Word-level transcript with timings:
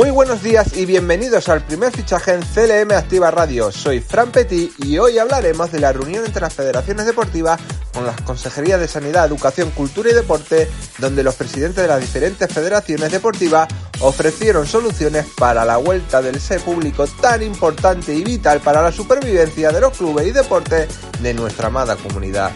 Muy 0.00 0.10
buenos 0.10 0.42
días 0.42 0.78
y 0.78 0.86
bienvenidos 0.86 1.50
al 1.50 1.62
primer 1.62 1.92
fichaje 1.92 2.32
en 2.32 2.40
CLM 2.40 2.90
Activa 2.96 3.30
Radio. 3.30 3.70
Soy 3.70 4.00
Fran 4.00 4.32
Petit 4.32 4.72
y 4.82 4.96
hoy 4.96 5.18
hablaremos 5.18 5.70
de 5.70 5.78
la 5.78 5.92
reunión 5.92 6.24
entre 6.24 6.40
las 6.40 6.54
federaciones 6.54 7.04
deportivas 7.04 7.60
con 7.92 8.06
las 8.06 8.18
consejerías 8.22 8.80
de 8.80 8.88
Sanidad, 8.88 9.26
Educación, 9.26 9.70
Cultura 9.72 10.08
y 10.08 10.14
Deporte, 10.14 10.70
donde 10.96 11.22
los 11.22 11.34
presidentes 11.34 11.82
de 11.82 11.88
las 11.88 12.00
diferentes 12.00 12.50
federaciones 12.50 13.12
deportivas 13.12 13.68
ofrecieron 14.00 14.66
soluciones 14.66 15.26
para 15.36 15.66
la 15.66 15.76
vuelta 15.76 16.22
del 16.22 16.40
SE 16.40 16.60
público 16.60 17.06
tan 17.06 17.42
importante 17.42 18.14
y 18.14 18.24
vital 18.24 18.60
para 18.60 18.80
la 18.80 18.92
supervivencia 18.92 19.70
de 19.70 19.82
los 19.82 19.98
clubes 19.98 20.26
y 20.26 20.30
deportes 20.30 20.88
de 21.20 21.34
nuestra 21.34 21.66
amada 21.66 21.96
comunidad. 21.96 22.52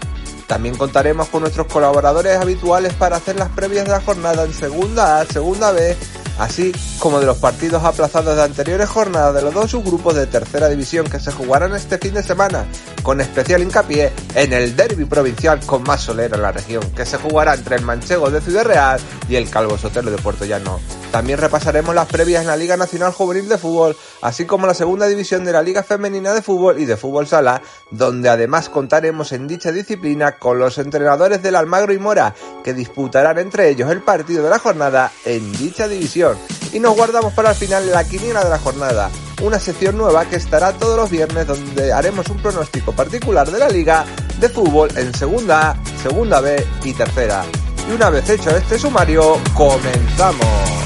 También 0.46 0.76
contaremos 0.76 1.28
con 1.28 1.42
nuestros 1.42 1.66
colaboradores 1.66 2.38
habituales 2.38 2.94
para 2.94 3.16
hacer 3.16 3.36
las 3.36 3.50
previas 3.50 3.84
de 3.84 3.90
la 3.90 4.00
jornada 4.00 4.44
en 4.44 4.54
segunda 4.54 5.20
A, 5.20 5.26
segunda 5.26 5.72
B 5.72 5.94
así 6.38 6.72
como 6.98 7.20
de 7.20 7.26
los 7.26 7.38
partidos 7.38 7.84
aplazados 7.84 8.36
de 8.36 8.42
anteriores 8.42 8.88
jornadas 8.88 9.34
de 9.34 9.42
los 9.42 9.54
dos 9.54 9.70
subgrupos 9.70 10.14
de 10.14 10.26
tercera 10.26 10.68
división 10.68 11.06
que 11.06 11.20
se 11.20 11.32
jugarán 11.32 11.74
este 11.74 11.98
fin 11.98 12.14
de 12.14 12.22
semana, 12.22 12.64
con 13.02 13.20
especial 13.20 13.62
hincapié 13.62 14.12
en 14.34 14.52
el 14.52 14.76
derby 14.76 15.04
provincial 15.04 15.60
con 15.66 15.82
más 15.82 16.02
solera 16.02 16.36
en 16.36 16.42
la 16.42 16.52
región, 16.52 16.82
que 16.92 17.06
se 17.06 17.18
jugará 17.18 17.54
entre 17.54 17.76
el 17.76 17.82
Manchego 17.82 18.30
de 18.30 18.40
Ciudad 18.40 18.64
Real 18.64 19.00
y 19.28 19.36
el 19.36 19.48
Calvo 19.50 19.78
Sotelo 19.78 20.10
de 20.10 20.18
Puerto 20.18 20.44
Llano. 20.44 20.80
También 21.10 21.38
repasaremos 21.38 21.94
las 21.94 22.08
previas 22.08 22.42
en 22.42 22.48
la 22.48 22.56
Liga 22.56 22.76
Nacional 22.76 23.12
Juvenil 23.12 23.48
de 23.48 23.56
Fútbol, 23.56 23.96
así 24.20 24.46
como 24.46 24.66
la 24.66 24.74
segunda 24.74 25.06
división 25.06 25.44
de 25.44 25.52
la 25.52 25.62
Liga 25.62 25.84
Femenina 25.84 26.34
de 26.34 26.42
Fútbol 26.42 26.80
y 26.80 26.86
de 26.86 26.96
Fútbol 26.96 27.28
Sala, 27.28 27.62
donde 27.92 28.28
además 28.28 28.68
contaremos 28.68 29.30
en 29.30 29.46
dicha 29.46 29.70
disciplina 29.70 30.38
con 30.38 30.58
los 30.58 30.78
entrenadores 30.78 31.40
del 31.40 31.54
Almagro 31.54 31.92
y 31.92 31.98
Mora, 31.98 32.34
que 32.64 32.74
disputarán 32.74 33.38
entre 33.38 33.68
ellos 33.68 33.90
el 33.92 34.02
partido 34.02 34.42
de 34.42 34.50
la 34.50 34.58
jornada 34.58 35.12
en 35.24 35.52
dicha 35.52 35.86
división. 35.86 36.23
Y 36.72 36.80
nos 36.80 36.96
guardamos 36.96 37.32
para 37.32 37.50
el 37.50 37.56
final 37.56 37.90
la 37.90 38.04
quiniela 38.04 38.42
de 38.42 38.50
la 38.50 38.58
jornada, 38.58 39.10
una 39.42 39.58
sección 39.58 39.96
nueva 39.96 40.24
que 40.26 40.36
estará 40.36 40.72
todos 40.72 40.96
los 40.96 41.10
viernes 41.10 41.46
donde 41.46 41.92
haremos 41.92 42.28
un 42.28 42.38
pronóstico 42.38 42.92
particular 42.92 43.50
de 43.50 43.58
la 43.58 43.68
liga 43.68 44.04
de 44.40 44.48
fútbol 44.48 44.90
en 44.96 45.14
segunda 45.14 45.76
segunda 46.02 46.40
B 46.40 46.64
y 46.84 46.92
tercera. 46.92 47.44
Y 47.88 47.92
una 47.92 48.10
vez 48.10 48.28
hecho 48.28 48.50
este 48.50 48.78
sumario, 48.78 49.38
comenzamos. 49.54 50.83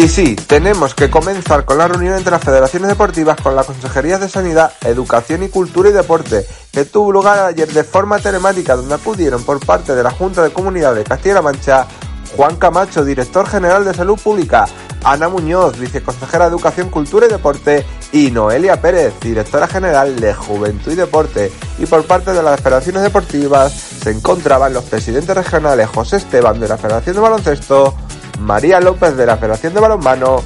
Y 0.00 0.08
sí, 0.08 0.34
tenemos 0.34 0.94
que 0.94 1.10
comenzar 1.10 1.66
con 1.66 1.76
la 1.76 1.86
reunión 1.86 2.16
entre 2.16 2.30
las 2.30 2.42
federaciones 2.42 2.88
deportivas 2.88 3.38
con 3.38 3.54
las 3.54 3.66
consejerías 3.66 4.18
de 4.18 4.30
Sanidad, 4.30 4.72
Educación 4.80 5.42
y 5.42 5.50
Cultura 5.50 5.90
y 5.90 5.92
Deporte, 5.92 6.46
que 6.72 6.86
tuvo 6.86 7.12
lugar 7.12 7.38
ayer 7.40 7.70
de 7.70 7.84
forma 7.84 8.18
telemática, 8.18 8.76
donde 8.76 8.94
acudieron 8.94 9.44
por 9.44 9.60
parte 9.60 9.94
de 9.94 10.02
la 10.02 10.10
Junta 10.10 10.42
de 10.42 10.54
Comunidad 10.54 10.94
de 10.94 11.04
Castilla-La 11.04 11.42
Mancha 11.42 11.86
Juan 12.34 12.56
Camacho, 12.56 13.04
director 13.04 13.46
general 13.46 13.84
de 13.84 13.92
Salud 13.92 14.18
Pública, 14.18 14.64
Ana 15.04 15.28
Muñoz, 15.28 15.78
viceconsejera 15.78 16.46
de 16.46 16.52
Educación, 16.52 16.88
Cultura 16.88 17.26
y 17.26 17.28
Deporte, 17.28 17.84
y 18.10 18.30
Noelia 18.30 18.80
Pérez, 18.80 19.12
directora 19.20 19.66
general 19.66 20.18
de 20.18 20.32
Juventud 20.32 20.92
y 20.92 20.96
Deporte. 20.96 21.52
Y 21.78 21.84
por 21.84 22.06
parte 22.06 22.32
de 22.32 22.42
las 22.42 22.58
federaciones 22.60 23.02
deportivas 23.02 23.70
se 23.72 24.12
encontraban 24.12 24.72
los 24.72 24.84
presidentes 24.84 25.36
regionales 25.36 25.90
José 25.90 26.16
Esteban 26.16 26.58
de 26.58 26.68
la 26.68 26.78
Federación 26.78 27.16
de 27.16 27.20
Baloncesto, 27.20 27.94
María 28.40 28.80
López 28.80 29.16
de 29.18 29.26
la 29.26 29.36
Federación 29.36 29.74
de 29.74 29.80
Balonmano, 29.80 30.42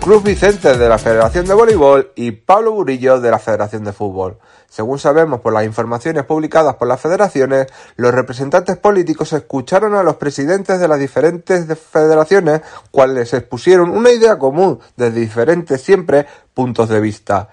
Cruz 0.00 0.22
Vicente 0.22 0.78
de 0.78 0.88
la 0.88 0.96
Federación 0.96 1.44
de 1.46 1.52
Voleibol 1.52 2.10
y 2.16 2.30
Pablo 2.30 2.72
Burillo 2.72 3.20
de 3.20 3.30
la 3.30 3.38
Federación 3.38 3.84
de 3.84 3.92
Fútbol. 3.92 4.38
Según 4.68 4.98
sabemos 4.98 5.40
por 5.40 5.52
las 5.52 5.66
informaciones 5.66 6.24
publicadas 6.24 6.76
por 6.76 6.88
las 6.88 7.00
federaciones, 7.00 7.66
los 7.96 8.14
representantes 8.14 8.78
políticos 8.78 9.34
escucharon 9.34 9.94
a 9.94 10.02
los 10.02 10.16
presidentes 10.16 10.80
de 10.80 10.88
las 10.88 10.98
diferentes 10.98 11.66
federaciones, 11.78 12.62
cuales 12.90 13.34
expusieron 13.34 13.90
una 13.90 14.10
idea 14.10 14.38
común 14.38 14.80
desde 14.96 15.20
diferentes 15.20 15.82
siempre 15.82 16.26
puntos 16.54 16.88
de 16.88 17.00
vista 17.00 17.50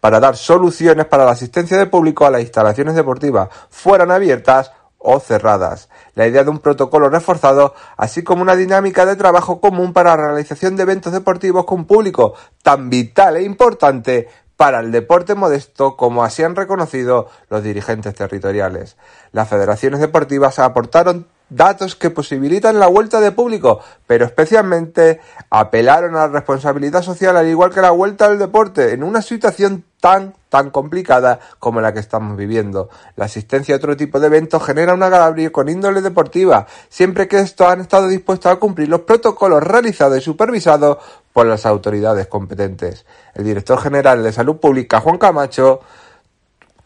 para 0.00 0.20
dar 0.20 0.36
soluciones 0.36 1.06
para 1.06 1.24
la 1.24 1.30
asistencia 1.30 1.76
de 1.78 1.86
público 1.86 2.26
a 2.26 2.30
las 2.30 2.42
instalaciones 2.42 2.94
deportivas, 2.94 3.48
fueran 3.70 4.10
abiertas 4.10 4.70
o 5.04 5.20
cerradas. 5.20 5.88
La 6.14 6.26
idea 6.26 6.42
de 6.42 6.50
un 6.50 6.58
protocolo 6.58 7.08
reforzado, 7.08 7.74
así 7.96 8.24
como 8.24 8.42
una 8.42 8.56
dinámica 8.56 9.06
de 9.06 9.16
trabajo 9.16 9.60
común 9.60 9.92
para 9.92 10.16
la 10.16 10.28
realización 10.28 10.76
de 10.76 10.82
eventos 10.82 11.12
deportivos 11.12 11.66
con 11.66 11.84
público 11.84 12.34
tan 12.62 12.90
vital 12.90 13.36
e 13.36 13.42
importante 13.42 14.28
para 14.56 14.80
el 14.80 14.92
deporte 14.92 15.34
modesto 15.34 15.96
como 15.96 16.24
así 16.24 16.42
han 16.42 16.56
reconocido 16.56 17.28
los 17.50 17.62
dirigentes 17.62 18.14
territoriales. 18.14 18.96
Las 19.32 19.48
federaciones 19.48 20.00
deportivas 20.00 20.58
aportaron 20.58 21.26
datos 21.48 21.94
que 21.94 22.10
posibilitan 22.10 22.78
la 22.78 22.86
vuelta 22.86 23.20
de 23.20 23.32
público, 23.32 23.80
pero 24.06 24.24
especialmente 24.24 25.20
apelaron 25.50 26.16
a 26.16 26.20
la 26.20 26.28
responsabilidad 26.28 27.02
social 27.02 27.36
al 27.36 27.48
igual 27.48 27.72
que 27.72 27.80
la 27.80 27.90
vuelta 27.90 28.26
al 28.26 28.38
deporte 28.38 28.92
en 28.92 29.02
una 29.02 29.22
situación 29.22 29.84
tan 30.00 30.34
tan 30.54 30.70
complicada 30.70 31.40
como 31.58 31.80
la 31.80 31.92
que 31.92 31.98
estamos 31.98 32.36
viviendo. 32.36 32.88
La 33.16 33.24
asistencia 33.24 33.74
a 33.74 33.78
otro 33.78 33.96
tipo 33.96 34.20
de 34.20 34.28
eventos 34.28 34.64
genera 34.64 34.94
un 34.94 35.02
agravio 35.02 35.50
con 35.50 35.68
índole 35.68 36.00
deportiva, 36.00 36.68
siempre 36.88 37.26
que 37.26 37.40
estos 37.40 37.66
han 37.66 37.80
estado 37.80 38.06
dispuestos 38.06 38.52
a 38.52 38.56
cumplir 38.56 38.88
los 38.88 39.00
protocolos 39.00 39.64
realizados 39.64 40.18
y 40.18 40.20
supervisados 40.20 40.98
por 41.32 41.46
las 41.46 41.66
autoridades 41.66 42.28
competentes. 42.28 43.04
El 43.34 43.42
director 43.42 43.80
general 43.80 44.22
de 44.22 44.32
Salud 44.32 44.58
Pública, 44.58 45.00
Juan 45.00 45.18
Camacho, 45.18 45.80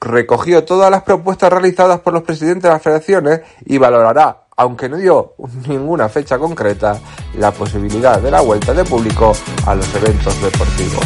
recogió 0.01 0.65
todas 0.65 0.91
las 0.91 1.03
propuestas 1.03 1.53
realizadas 1.53 2.01
por 2.01 2.15
los 2.15 2.23
presidentes 2.23 2.63
de 2.63 2.71
las 2.71 2.83
federaciones 2.83 3.43
y 3.67 3.77
valorará 3.77 4.48
aunque 4.59 4.89
no 4.89 4.97
dio 4.97 5.35
ninguna 5.69 6.09
fecha 6.09 6.39
concreta, 6.39 7.01
la 7.37 7.53
posibilidad 7.53 8.21
de 8.21 8.31
la 8.31 8.41
vuelta 8.41 8.75
de 8.75 8.85
público 8.85 9.33
a 9.65 9.75
los 9.75 9.95
eventos 9.95 10.35
deportivos. 10.43 11.05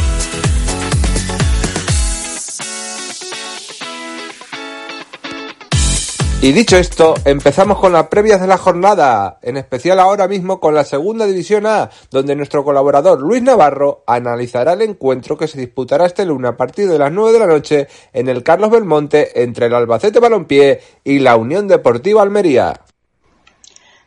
Y 6.40 6.50
dicho 6.50 6.76
esto, 6.76 7.14
empezamos 7.24 7.78
con 7.78 7.92
las 7.92 8.08
previas 8.08 8.40
de 8.40 8.48
la 8.48 8.58
jornada, 8.58 9.38
en 9.42 9.56
especial 9.56 10.00
ahora 10.00 10.26
mismo 10.26 10.58
con 10.58 10.74
la 10.74 10.82
segunda 10.82 11.24
división 11.24 11.66
A, 11.66 11.88
donde 12.10 12.34
nuestro 12.34 12.64
colaborador 12.64 13.20
Luis 13.20 13.42
Navarro 13.42 14.02
analizará 14.08 14.72
el 14.72 14.82
encuentro 14.82 15.36
que 15.36 15.46
se 15.46 15.60
disputará 15.60 16.06
este 16.06 16.24
lunes 16.24 16.50
a 16.50 16.56
partir 16.56 16.88
de 16.88 16.98
las 16.98 17.12
9 17.12 17.32
de 17.32 17.38
la 17.38 17.46
noche 17.46 17.86
en 18.12 18.28
el 18.28 18.42
Carlos 18.42 18.72
Belmonte 18.72 19.40
entre 19.40 19.66
el 19.66 19.74
Albacete 19.74 20.18
Balompié 20.18 20.80
y 21.04 21.20
la 21.20 21.36
Unión 21.36 21.68
Deportiva 21.68 22.22
Almería. 22.22 22.74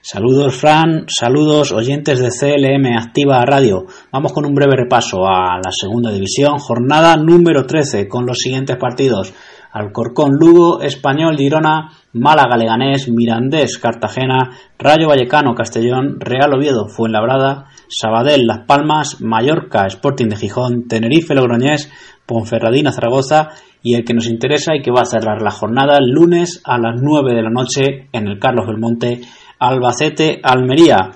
Saludos 0.08 0.54
Fran, 0.58 1.06
saludos 1.08 1.72
oyentes 1.72 2.20
de 2.20 2.30
CLM 2.30 2.96
Activa 2.96 3.44
Radio. 3.44 3.88
Vamos 4.12 4.34
con 4.34 4.46
un 4.46 4.54
breve 4.54 4.76
repaso 4.78 5.26
a 5.26 5.56
la 5.56 5.72
segunda 5.72 6.12
división, 6.12 6.60
jornada 6.60 7.18
número 7.18 7.66
13 7.66 8.08
con 8.08 8.28
los 8.28 8.38
siguientes 8.38 8.78
partidos. 8.78 9.34
Alcorcón, 9.72 10.34
Lugo, 10.40 10.84
Español, 10.84 11.38
Girona, 11.38 11.90
Málaga, 12.14 12.56
Leganés, 12.56 13.10
Mirandés, 13.10 13.80
Cartagena, 13.80 14.52
Rayo 14.78 15.08
Vallecano, 15.08 15.56
Castellón, 15.56 16.20
Real 16.20 16.54
Oviedo, 16.54 16.88
Fuenlabrada, 16.88 17.66
Sabadell, 17.88 18.46
Las 18.46 18.68
Palmas, 18.68 19.22
Mallorca, 19.22 19.88
Sporting 19.88 20.28
de 20.28 20.36
Gijón, 20.36 20.88
Tenerife, 20.88 21.34
Logroñés, 21.34 21.92
Ponferradina, 22.28 22.92
Zaragoza 22.92 23.50
y 23.82 23.96
el 23.96 24.04
que 24.04 24.14
nos 24.14 24.28
interesa 24.28 24.76
y 24.76 24.82
que 24.82 24.92
va 24.92 25.02
a 25.02 25.06
cerrar 25.06 25.42
la 25.42 25.52
jornada 25.52 25.98
el 25.98 26.12
lunes 26.12 26.62
a 26.64 26.78
las 26.78 27.02
9 27.02 27.36
de 27.36 27.42
la 27.42 27.50
noche 27.50 28.08
en 28.14 28.28
el 28.28 28.40
Carlos 28.40 28.68
Belmonte, 28.68 29.22
Albacete, 29.60 30.40
Almería. 30.44 31.12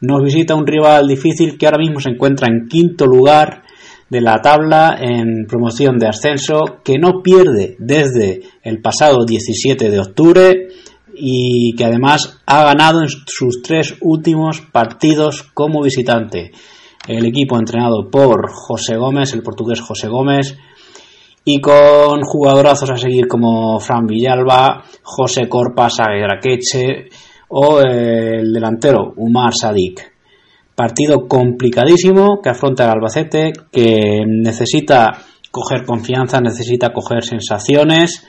Nos 0.00 0.22
visita 0.22 0.54
un 0.54 0.66
rival 0.66 1.06
difícil 1.06 1.56
que 1.56 1.66
ahora 1.66 1.78
mismo 1.78 2.00
se 2.00 2.10
encuentra 2.10 2.48
en 2.48 2.66
quinto 2.68 3.06
lugar 3.06 3.62
de 4.12 4.20
la 4.20 4.42
tabla 4.42 4.98
en 5.00 5.46
promoción 5.46 5.98
de 5.98 6.08
ascenso, 6.08 6.80
que 6.84 6.98
no 6.98 7.22
pierde 7.22 7.76
desde 7.78 8.42
el 8.62 8.82
pasado 8.82 9.24
17 9.24 9.90
de 9.90 10.00
octubre 10.00 10.68
y 11.14 11.74
que 11.76 11.84
además 11.84 12.40
ha 12.46 12.64
ganado 12.64 13.00
en 13.00 13.08
sus 13.08 13.62
tres 13.62 13.94
últimos 14.00 14.60
partidos 14.60 15.42
como 15.42 15.82
visitante. 15.82 16.52
El 17.08 17.24
equipo 17.24 17.58
entrenado 17.58 18.10
por 18.10 18.50
José 18.52 18.96
Gómez, 18.96 19.32
el 19.32 19.42
portugués 19.42 19.80
José 19.80 20.08
Gómez, 20.08 20.58
y 21.44 21.60
con 21.60 22.22
jugadorazos 22.22 22.90
a 22.90 22.96
seguir 22.96 23.26
como 23.26 23.80
Fran 23.80 24.06
Villalba, 24.06 24.84
José 25.02 25.48
Corpas, 25.48 26.00
Agueraqueche 26.00 27.08
o 27.54 27.80
el 27.80 28.52
delantero 28.52 29.12
Umar 29.16 29.52
Sadik. 29.54 30.00
Partido 30.74 31.28
complicadísimo 31.28 32.40
que 32.42 32.48
afronta 32.48 32.84
el 32.84 32.90
Albacete, 32.90 33.52
que 33.70 34.24
necesita 34.26 35.18
coger 35.50 35.84
confianza, 35.84 36.40
necesita 36.40 36.92
coger 36.92 37.22
sensaciones 37.22 38.26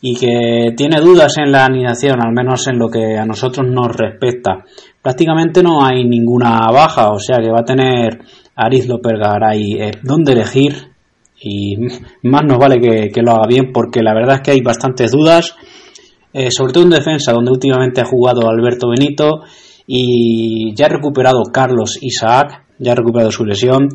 y 0.00 0.14
que 0.16 0.74
tiene 0.76 1.00
dudas 1.00 1.38
en 1.38 1.50
la 1.50 1.64
alineación, 1.64 2.20
al 2.20 2.32
menos 2.32 2.68
en 2.68 2.78
lo 2.78 2.88
que 2.88 3.16
a 3.16 3.24
nosotros 3.24 3.66
nos 3.66 3.88
respecta. 3.96 4.64
Prácticamente 5.00 5.62
no 5.62 5.82
hay 5.82 6.04
ninguna 6.04 6.60
baja, 6.70 7.10
o 7.10 7.18
sea 7.18 7.38
que 7.38 7.50
va 7.50 7.60
a 7.60 7.64
tener 7.64 8.18
Ariz 8.54 8.86
López 8.86 9.14
Garay 9.18 9.80
eh, 9.80 9.90
dónde 10.02 10.32
elegir 10.32 10.74
y 11.40 11.76
más 12.22 12.44
nos 12.44 12.58
vale 12.58 12.80
que, 12.80 13.22
lo 13.22 13.32
haga 13.32 13.46
bien 13.48 13.72
porque 13.72 14.02
la 14.02 14.12
verdad 14.12 14.36
es 14.36 14.40
que 14.42 14.50
hay 14.50 14.60
bastantes 14.60 15.10
dudas, 15.10 15.56
eh, 16.32 16.50
sobre 16.50 16.72
todo 16.72 16.84
en 16.84 16.90
defensa, 16.90 17.32
donde 17.32 17.50
últimamente 17.50 18.00
ha 18.00 18.04
jugado 18.04 18.48
Alberto 18.48 18.88
Benito 18.88 19.42
y 19.86 20.74
ya 20.74 20.86
ha 20.86 20.90
recuperado 20.90 21.42
Carlos 21.52 21.98
Isaac, 22.00 22.64
ya 22.78 22.92
ha 22.92 22.94
recuperado 22.94 23.30
su 23.30 23.44
lesión, 23.44 23.88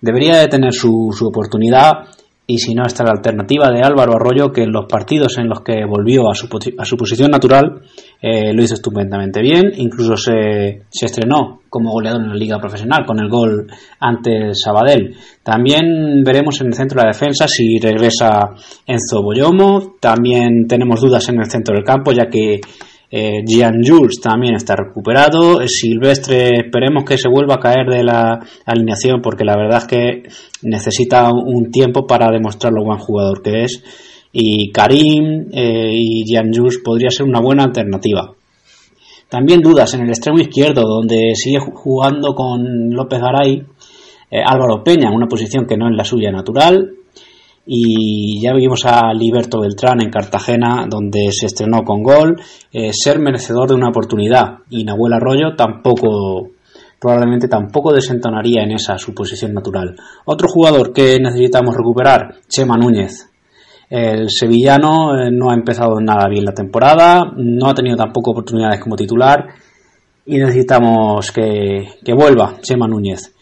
debería 0.00 0.36
de 0.36 0.48
tener 0.48 0.72
su, 0.72 1.14
su 1.16 1.26
oportunidad 1.26 2.08
y 2.46 2.58
si 2.58 2.74
no 2.74 2.84
está 2.86 3.02
la 3.04 3.12
alternativa 3.12 3.70
de 3.70 3.82
Álvaro 3.82 4.14
Arroyo 4.14 4.52
que 4.52 4.62
en 4.62 4.72
los 4.72 4.86
partidos 4.86 5.38
en 5.38 5.48
los 5.48 5.62
que 5.62 5.84
volvió 5.84 6.30
a 6.30 6.34
su, 6.34 6.48
a 6.78 6.84
su 6.84 6.96
posición 6.96 7.30
natural 7.30 7.82
eh, 8.20 8.52
lo 8.52 8.62
hizo 8.62 8.74
estupendamente 8.74 9.40
bien, 9.40 9.72
incluso 9.76 10.16
se, 10.16 10.82
se, 10.88 11.06
estrenó 11.06 11.60
como 11.68 11.92
goleador 11.92 12.22
en 12.22 12.28
la 12.30 12.34
liga 12.34 12.58
profesional 12.58 13.04
con 13.06 13.20
el 13.20 13.28
gol 13.28 13.66
ante 14.00 14.54
Sabadell. 14.54 15.14
También 15.42 16.22
veremos 16.24 16.60
en 16.60 16.68
el 16.68 16.74
centro 16.74 16.98
de 16.98 17.06
la 17.06 17.12
defensa 17.12 17.46
si 17.46 17.78
regresa 17.78 18.40
Enzo 18.86 19.22
Boyomo, 19.22 19.96
también 20.00 20.66
tenemos 20.66 21.00
dudas 21.00 21.28
en 21.28 21.40
el 21.40 21.50
centro 21.50 21.74
del 21.74 21.84
campo 21.84 22.12
ya 22.12 22.26
que 22.28 22.60
eh, 23.08 23.44
Gian 23.46 23.82
Jules 23.84 24.20
también 24.20 24.54
está 24.54 24.74
recuperado. 24.76 25.66
Silvestre, 25.66 26.50
esperemos 26.64 27.04
que 27.04 27.18
se 27.18 27.28
vuelva 27.28 27.54
a 27.54 27.60
caer 27.60 27.86
de 27.88 28.02
la 28.02 28.40
alineación 28.64 29.20
porque 29.22 29.44
la 29.44 29.56
verdad 29.56 29.78
es 29.78 29.86
que 29.86 30.22
necesita 30.62 31.30
un 31.30 31.70
tiempo 31.70 32.06
para 32.06 32.30
demostrar 32.30 32.72
lo 32.72 32.84
buen 32.84 32.98
jugador 32.98 33.42
que 33.42 33.64
es. 33.64 33.82
Y 34.38 34.70
Karim 34.70 35.48
eh, 35.50 35.92
y 35.94 36.24
Gian 36.26 36.52
Jules 36.54 36.78
podría 36.84 37.08
ser 37.08 37.24
una 37.24 37.40
buena 37.40 37.64
alternativa. 37.64 38.34
También 39.30 39.62
dudas 39.62 39.94
en 39.94 40.02
el 40.02 40.10
extremo 40.10 40.38
izquierdo, 40.38 40.82
donde 40.82 41.34
sigue 41.34 41.58
jugando 41.58 42.34
con 42.34 42.90
López 42.90 43.18
Garay, 43.18 43.62
eh, 44.30 44.42
Álvaro 44.44 44.84
Peña, 44.84 45.10
una 45.10 45.26
posición 45.26 45.64
que 45.64 45.78
no 45.78 45.88
es 45.88 45.96
la 45.96 46.04
suya 46.04 46.30
natural, 46.30 46.90
y 47.64 48.38
ya 48.42 48.52
vimos 48.52 48.84
a 48.84 49.14
Liberto 49.14 49.60
Beltrán 49.60 50.02
en 50.02 50.10
Cartagena 50.10 50.86
donde 50.86 51.32
se 51.32 51.46
estrenó 51.46 51.82
con 51.82 52.02
gol. 52.02 52.38
Eh, 52.70 52.92
ser 52.92 53.18
merecedor 53.18 53.68
de 53.68 53.74
una 53.74 53.88
oportunidad 53.88 54.58
y 54.68 54.84
Nahuel 54.84 55.14
Arroyo 55.14 55.56
tampoco 55.56 56.50
probablemente 57.00 57.48
tampoco 57.48 57.94
desentonaría 57.94 58.62
en 58.64 58.72
esa 58.72 58.98
su 58.98 59.14
posición 59.14 59.54
natural. 59.54 59.96
Otro 60.26 60.46
jugador 60.46 60.92
que 60.92 61.18
necesitamos 61.18 61.74
recuperar 61.74 62.34
Chema 62.48 62.76
Núñez 62.76 63.30
el 63.88 64.30
sevillano 64.30 65.16
eh, 65.16 65.30
no 65.30 65.50
ha 65.50 65.54
empezado 65.54 66.00
nada 66.00 66.28
bien 66.28 66.44
la 66.44 66.52
temporada 66.52 67.32
no 67.36 67.68
ha 67.68 67.74
tenido 67.74 67.96
tampoco 67.96 68.32
oportunidades 68.32 68.80
como 68.80 68.96
titular 68.96 69.46
y 70.24 70.38
necesitamos 70.38 71.30
que, 71.30 71.88
que 72.04 72.14
vuelva 72.14 72.56
Chema 72.60 72.88
Núñez 72.88 73.34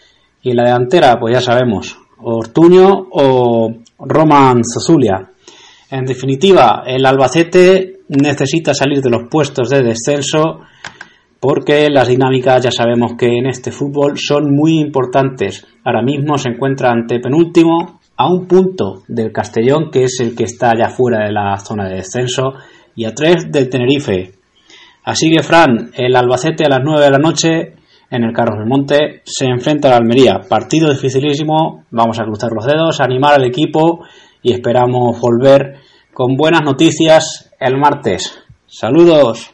y 0.42 0.50
en 0.50 0.56
la 0.56 0.64
delantera 0.64 1.18
pues 1.18 1.34
ya 1.34 1.40
sabemos 1.40 1.98
Ortuño 2.26 3.08
o 3.10 3.70
Roman 3.98 4.62
Zozulia. 4.64 5.30
En 5.90 6.04
definitiva, 6.04 6.82
el 6.86 7.04
Albacete 7.04 8.00
necesita 8.08 8.74
salir 8.74 9.00
de 9.02 9.10
los 9.10 9.28
puestos 9.28 9.68
de 9.68 9.82
descenso 9.82 10.60
porque 11.38 11.90
las 11.90 12.08
dinámicas 12.08 12.62
ya 12.62 12.70
sabemos 12.70 13.12
que 13.18 13.26
en 13.26 13.46
este 13.46 13.70
fútbol 13.70 14.18
son 14.18 14.54
muy 14.54 14.80
importantes. 14.80 15.66
Ahora 15.84 16.02
mismo 16.02 16.38
se 16.38 16.48
encuentra 16.48 16.90
ante 16.90 17.20
penúltimo 17.20 18.00
a 18.16 18.28
un 18.28 18.46
punto 18.46 19.02
del 19.08 19.32
Castellón, 19.32 19.90
que 19.90 20.04
es 20.04 20.18
el 20.20 20.34
que 20.34 20.44
está 20.44 20.72
ya 20.78 20.88
fuera 20.88 21.24
de 21.24 21.32
la 21.32 21.56
zona 21.58 21.88
de 21.88 21.96
descenso, 21.96 22.54
y 22.94 23.04
a 23.04 23.14
tres 23.14 23.50
del 23.50 23.68
Tenerife. 23.68 24.32
Así 25.04 25.30
que, 25.30 25.42
Fran, 25.42 25.90
el 25.94 26.16
Albacete 26.16 26.64
a 26.64 26.68
las 26.68 26.80
9 26.82 27.04
de 27.04 27.10
la 27.10 27.18
noche 27.18 27.74
en 28.10 28.24
el 28.24 28.32
Carlos 28.32 28.58
del 28.58 28.68
Monte 28.68 29.22
se 29.24 29.46
enfrenta 29.46 29.92
a 29.92 29.96
Almería. 29.96 30.40
Partido 30.48 30.90
dificilísimo, 30.90 31.84
vamos 31.90 32.18
a 32.20 32.24
cruzar 32.24 32.50
los 32.52 32.64
dedos, 32.64 33.00
animar 33.00 33.34
al 33.34 33.44
equipo 33.44 34.04
y 34.42 34.52
esperamos 34.52 35.20
volver 35.20 35.80
con 36.12 36.36
buenas 36.36 36.62
noticias 36.62 37.50
el 37.58 37.76
martes. 37.76 38.38
Saludos. 38.66 39.53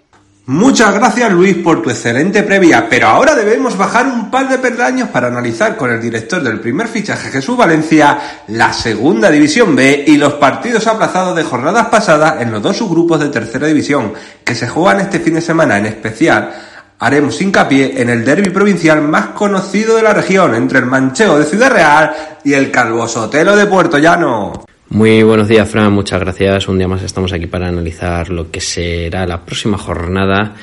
Muchas 0.53 0.93
gracias 0.93 1.31
Luis 1.31 1.59
por 1.59 1.81
tu 1.81 1.91
excelente 1.91 2.43
previa, 2.43 2.89
pero 2.91 3.07
ahora 3.07 3.37
debemos 3.37 3.79
bajar 3.79 4.09
un 4.09 4.33
par 4.33 4.49
de 4.49 4.59
peldaños 4.59 5.09
para 5.11 5.29
analizar 5.29 5.77
con 5.77 5.93
el 5.93 6.03
director 6.03 6.43
del 6.43 6.59
primer 6.59 6.89
fichaje 6.89 7.31
Jesús 7.31 7.57
Valencia 7.57 8.19
la 8.49 8.73
segunda 8.73 9.31
división 9.31 9.77
B 9.77 10.03
y 10.09 10.17
los 10.17 10.33
partidos 10.35 10.89
aplazados 10.89 11.37
de 11.37 11.45
jornadas 11.45 11.87
pasadas 11.87 12.43
en 12.43 12.51
los 12.51 12.61
dos 12.61 12.79
subgrupos 12.79 13.21
de 13.21 13.29
tercera 13.29 13.69
división 13.69 14.13
que 14.43 14.57
se 14.57 14.67
juegan 14.67 15.01
este 15.01 15.21
fin 15.21 15.35
de 15.35 15.41
semana 15.41 15.79
en 15.79 15.87
especial 15.87 16.53
haremos 16.99 17.41
hincapié 17.41 18.03
en 18.03 18.11
el 18.11 18.25
derby 18.25 18.51
provincial 18.51 19.03
más 19.03 19.27
conocido 19.29 19.95
de 19.95 20.03
la 20.03 20.15
región, 20.15 20.57
entre 20.57 20.81
el 20.81 20.87
Manchego 20.87 21.39
de 21.39 21.45
Ciudad 21.45 21.71
Real 21.71 22.13
y 22.43 22.55
el 22.55 22.73
Calvo 22.73 23.07
Sotelo 23.07 23.55
de 23.55 23.67
Puerto 23.67 23.99
Llano. 23.99 24.65
Muy 24.93 25.23
buenos 25.23 25.47
días, 25.47 25.71
Fran. 25.71 25.93
Muchas 25.93 26.19
gracias. 26.19 26.67
Un 26.67 26.79
día 26.79 26.89
más 26.89 27.05
estamos 27.05 27.33
aquí 27.33 27.47
para 27.47 27.69
analizar 27.69 28.29
lo 28.29 28.51
que 28.51 28.61
será 28.61 29.25
la 29.25 29.45
próxima 29.45 29.79
jornada 29.79 30.57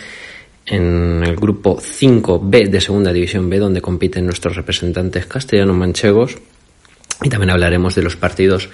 en 0.65 1.23
el 1.23 1.37
grupo 1.37 1.77
5B 1.77 2.69
de 2.69 2.81
Segunda 2.81 3.13
División 3.13 3.49
B, 3.49 3.57
donde 3.57 3.81
compiten 3.81 4.25
nuestros 4.25 4.57
representantes 4.57 5.27
castellanos 5.27 5.77
manchegos. 5.77 6.37
Y 7.23 7.29
también 7.29 7.51
hablaremos 7.51 7.95
de 7.95 8.03
los 8.03 8.17
partidos 8.17 8.67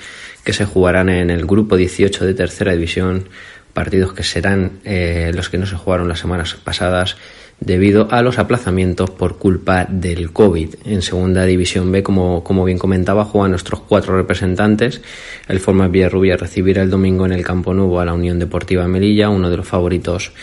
que 0.44 0.54
se 0.54 0.66
jugarán 0.66 1.10
en 1.10 1.30
el 1.30 1.46
grupo 1.46 1.78
18 1.78 2.26
de 2.26 2.34
Tercera 2.34 2.74
División, 2.74 3.30
partidos 3.74 4.14
que 4.14 4.24
serán 4.24 4.80
eh, 4.84 5.32
los 5.36 5.50
que 5.50 5.60
no 5.60 5.68
se 5.68 5.76
jugaron 5.76 6.10
las 6.10 6.18
semanas 6.18 6.56
pasadas 6.56 7.16
debido 7.66 8.08
a 8.12 8.22
los 8.22 8.40
aplazamientos 8.40 9.10
por 9.10 9.38
culpa 9.38 9.86
del 9.90 10.32
COVID. 10.32 10.76
En 10.86 11.02
segunda 11.02 11.46
división 11.46 11.92
B, 11.92 12.04
como, 12.04 12.44
como 12.44 12.66
bien 12.66 12.78
comentaba, 12.78 13.24
juegan 13.24 13.52
nuestros 13.52 13.82
cuatro 13.82 14.18
representantes. 14.18 15.02
El 15.48 15.60
Forma 15.60 15.88
Villarrubia 15.88 16.36
recibirá 16.36 16.84
el 16.84 16.90
domingo 16.90 17.26
en 17.26 17.32
el 17.32 17.44
Campo 17.44 17.74
Nuevo 17.74 18.00
a 18.00 18.06
la 18.06 18.14
Unión 18.14 18.38
Deportiva 18.38 18.88
Melilla, 18.88 19.30
uno 19.30 19.50
de 19.50 19.58
los 19.58 19.68
favoritos 19.68 20.34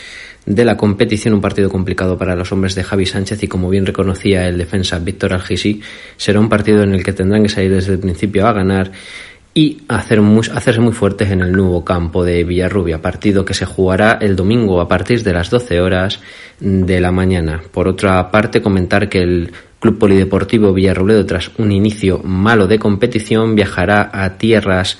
de 0.46 0.64
la 0.64 0.78
competición, 0.78 1.34
un 1.34 1.42
partido 1.42 1.68
complicado 1.68 2.16
para 2.16 2.34
los 2.34 2.50
hombres 2.52 2.74
de 2.74 2.82
Javi 2.82 3.04
Sánchez 3.04 3.42
y 3.42 3.48
como 3.48 3.68
bien 3.68 3.84
reconocía 3.84 4.48
el 4.48 4.56
defensa 4.56 4.98
Víctor 4.98 5.34
Algisi, 5.34 5.82
será 6.16 6.40
un 6.40 6.48
partido 6.48 6.82
en 6.82 6.94
el 6.94 7.04
que 7.04 7.12
tendrán 7.12 7.42
que 7.42 7.50
salir 7.50 7.70
desde 7.70 7.92
el 7.92 7.98
principio 7.98 8.46
a 8.46 8.52
ganar 8.54 8.90
y 9.52 9.82
hacer 9.88 10.20
hacerse 10.54 10.80
muy 10.80 10.92
fuertes 10.92 11.30
en 11.30 11.40
el 11.40 11.52
nuevo 11.52 11.84
campo 11.84 12.24
de 12.24 12.44
Villarrubia, 12.44 13.02
partido 13.02 13.44
que 13.44 13.54
se 13.54 13.66
jugará 13.66 14.18
el 14.20 14.36
domingo 14.36 14.80
a 14.80 14.88
partir 14.88 15.22
de 15.24 15.32
las 15.32 15.50
12 15.50 15.80
horas 15.80 16.20
de 16.60 17.00
la 17.00 17.10
mañana. 17.10 17.60
Por 17.72 17.88
otra 17.88 18.30
parte, 18.30 18.62
comentar 18.62 19.08
que 19.08 19.22
el 19.22 19.52
Club 19.80 19.98
Polideportivo 19.98 20.72
Villarrobledo, 20.72 21.26
tras 21.26 21.50
un 21.58 21.72
inicio 21.72 22.20
malo 22.22 22.66
de 22.66 22.78
competición, 22.78 23.56
viajará 23.56 24.10
a 24.12 24.36
tierras 24.36 24.98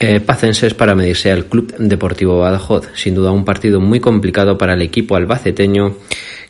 eh, 0.00 0.20
pacenses 0.20 0.74
para 0.74 0.94
medirse 0.94 1.32
al 1.32 1.46
Club 1.46 1.74
Deportivo 1.78 2.38
Badajoz. 2.38 2.88
Sin 2.94 3.14
duda 3.14 3.30
un 3.30 3.44
partido 3.44 3.80
muy 3.80 4.00
complicado 4.00 4.58
para 4.58 4.74
el 4.74 4.82
equipo 4.82 5.16
albaceteño 5.16 5.96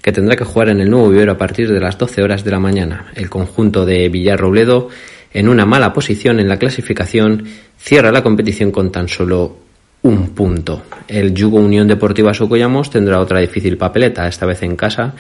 que 0.02 0.12
tendrá 0.12 0.36
que 0.36 0.44
jugar 0.44 0.70
en 0.70 0.80
el 0.80 0.90
nuevo 0.90 1.10
vivero 1.10 1.32
a 1.32 1.38
partir 1.38 1.70
de 1.70 1.80
las 1.80 1.98
12 1.98 2.22
horas 2.22 2.44
de 2.44 2.50
la 2.50 2.58
mañana. 2.58 3.12
El 3.14 3.28
conjunto 3.28 3.84
de 3.84 4.08
Villarrobledo 4.08 4.88
en 5.32 5.48
una 5.48 5.66
mala 5.66 5.92
posición 5.92 6.40
en 6.40 6.48
la 6.48 6.58
clasificación, 6.58 7.44
cierra 7.78 8.12
la 8.12 8.22
competición 8.22 8.70
con 8.70 8.90
tan 8.90 9.08
solo 9.08 9.56
un 10.02 10.30
punto. 10.30 10.82
El 11.08 11.34
Yugo 11.34 11.58
Unión 11.58 11.88
Deportiva 11.88 12.32
Socollamos 12.32 12.90
tendrá 12.90 13.20
otra 13.20 13.40
difícil 13.40 13.76
papeleta, 13.76 14.28
esta 14.28 14.46
vez 14.46 14.62
en 14.62 14.76
casa. 14.76 15.14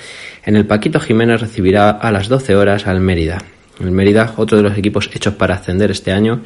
En 0.44 0.56
el 0.56 0.66
Paquito 0.66 1.00
Jiménez 1.00 1.40
recibirá 1.40 1.90
a 1.90 2.12
las 2.12 2.28
12 2.28 2.56
horas 2.56 2.86
al 2.86 3.00
Mérida. 3.00 3.38
El 3.80 3.90
Mérida, 3.90 4.34
otro 4.36 4.56
de 4.56 4.62
los 4.62 4.78
equipos 4.78 5.10
hechos 5.12 5.34
para 5.34 5.56
ascender 5.56 5.90
este 5.90 6.12
año, 6.12 6.42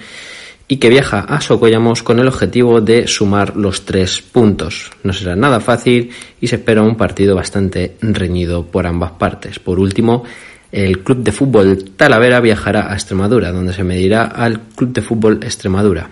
y 0.68 0.76
que 0.76 0.88
viaja 0.88 1.20
a 1.20 1.40
Socollamos 1.40 2.02
con 2.02 2.18
el 2.18 2.28
objetivo 2.28 2.80
de 2.80 3.06
sumar 3.06 3.56
los 3.56 3.84
tres 3.84 4.22
puntos. 4.22 4.90
No 5.02 5.12
será 5.12 5.36
nada 5.36 5.60
fácil 5.60 6.10
y 6.40 6.46
se 6.46 6.56
espera 6.56 6.82
un 6.82 6.96
partido 6.96 7.34
bastante 7.34 7.96
reñido 8.00 8.64
por 8.64 8.86
ambas 8.86 9.12
partes. 9.12 9.58
Por 9.58 9.78
último, 9.78 10.24
el 10.72 11.00
Club 11.00 11.18
de 11.18 11.32
Fútbol 11.32 11.84
Talavera 11.96 12.40
viajará 12.40 12.90
a 12.90 12.94
Extremadura, 12.94 13.52
donde 13.52 13.74
se 13.74 13.84
medirá 13.84 14.24
al 14.24 14.60
Club 14.74 14.92
de 14.92 15.02
Fútbol 15.02 15.40
Extremadura. 15.42 16.08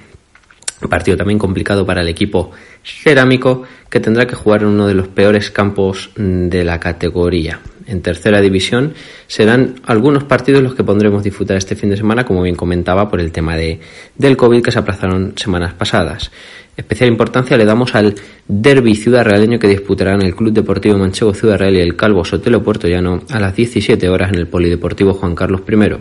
Partido 0.88 1.16
también 1.16 1.38
complicado 1.38 1.84
para 1.84 2.02
el 2.02 2.08
equipo 2.08 2.52
cerámico 2.82 3.64
que 3.88 4.00
tendrá 4.00 4.26
que 4.26 4.34
jugar 4.34 4.62
en 4.62 4.68
uno 4.68 4.86
de 4.86 4.94
los 4.94 5.08
peores 5.08 5.50
campos 5.50 6.10
de 6.16 6.64
la 6.64 6.78
categoría. 6.78 7.60
En 7.90 8.02
tercera 8.02 8.40
división 8.40 8.94
serán 9.26 9.74
algunos 9.84 10.22
partidos 10.22 10.62
los 10.62 10.76
que 10.76 10.84
pondremos 10.84 11.24
disfrutar 11.24 11.56
este 11.56 11.74
fin 11.74 11.90
de 11.90 11.96
semana, 11.96 12.24
como 12.24 12.40
bien 12.42 12.54
comentaba, 12.54 13.10
por 13.10 13.20
el 13.20 13.32
tema 13.32 13.56
de, 13.56 13.80
del 14.16 14.36
COVID 14.36 14.62
que 14.62 14.70
se 14.70 14.78
aplazaron 14.78 15.32
semanas 15.34 15.74
pasadas. 15.74 16.30
Especial 16.76 17.10
importancia 17.10 17.56
le 17.56 17.64
damos 17.64 17.96
al 17.96 18.14
derby 18.46 18.94
ciudad 18.94 19.24
realeño 19.24 19.58
que 19.58 19.66
disputarán 19.66 20.22
el 20.22 20.36
Club 20.36 20.52
Deportivo 20.52 20.96
Manchego 20.98 21.34
Ciudad 21.34 21.58
Real 21.58 21.74
y 21.74 21.80
el 21.80 21.96
Calvo 21.96 22.24
Sotelo 22.24 22.62
Puerto 22.62 22.86
Llano 22.86 23.24
a 23.28 23.40
las 23.40 23.56
17 23.56 24.08
horas 24.08 24.30
en 24.32 24.38
el 24.38 24.46
Polideportivo 24.46 25.12
Juan 25.14 25.34
Carlos 25.34 25.62
I. 25.68 25.96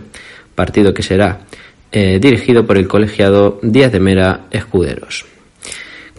Partido 0.53 0.93
que 0.93 1.01
será 1.01 1.39
eh, 1.91 2.19
dirigido 2.21 2.67
por 2.67 2.77
el 2.77 2.87
colegiado 2.87 3.59
Díaz 3.63 3.91
de 3.91 3.99
Mera 3.99 4.41
Escuderos. 4.51 5.25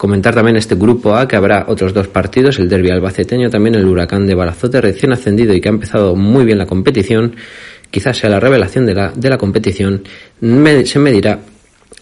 Comentar 0.01 0.35
también 0.35 0.57
este 0.57 0.77
grupo 0.77 1.15
A 1.15 1.29
que 1.29 1.37
habrá 1.37 1.67
otros 1.69 1.93
dos 1.93 2.09
partidos, 2.09 2.59
el 2.59 2.71
derby 2.71 2.89
albaceteño, 2.89 3.51
también 3.51 3.75
el 3.75 3.85
huracán 3.85 4.27
de 4.27 4.35
Balazote 4.35 4.81
recién 4.81 5.13
ascendido 5.13 5.53
y 5.53 5.61
que 5.61 5.69
ha 5.69 5.73
empezado 5.73 6.17
muy 6.17 6.47
bien 6.47 6.57
la 6.57 6.65
competición, 6.65 7.37
quizás 7.91 8.17
sea 8.17 8.31
la 8.31 8.41
revelación 8.41 8.87
de 8.87 8.95
la, 8.95 9.13
de 9.15 9.29
la 9.29 9.37
competición, 9.37 10.03
se 10.41 10.99
medirá 10.99 11.41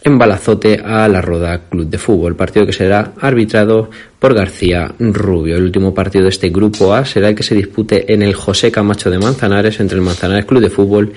en 0.04 0.16
Balazote 0.16 0.80
a 0.80 1.08
la 1.08 1.20
Roda 1.20 1.62
Club 1.68 1.88
de 1.88 1.98
Fútbol, 1.98 2.36
partido 2.36 2.64
que 2.66 2.72
será 2.72 3.14
arbitrado 3.20 3.90
por 4.20 4.32
García 4.32 4.94
Rubio. 5.00 5.56
El 5.56 5.64
último 5.64 5.92
partido 5.92 6.22
de 6.22 6.30
este 6.30 6.50
grupo 6.50 6.94
A 6.94 7.04
será 7.04 7.30
el 7.30 7.34
que 7.34 7.42
se 7.42 7.56
dispute 7.56 8.14
en 8.14 8.22
el 8.22 8.34
José 8.34 8.70
Camacho 8.70 9.10
de 9.10 9.18
Manzanares 9.18 9.80
entre 9.80 9.96
el 9.98 10.04
Manzanares 10.04 10.44
Club 10.44 10.62
de 10.62 10.70
Fútbol 10.70 11.14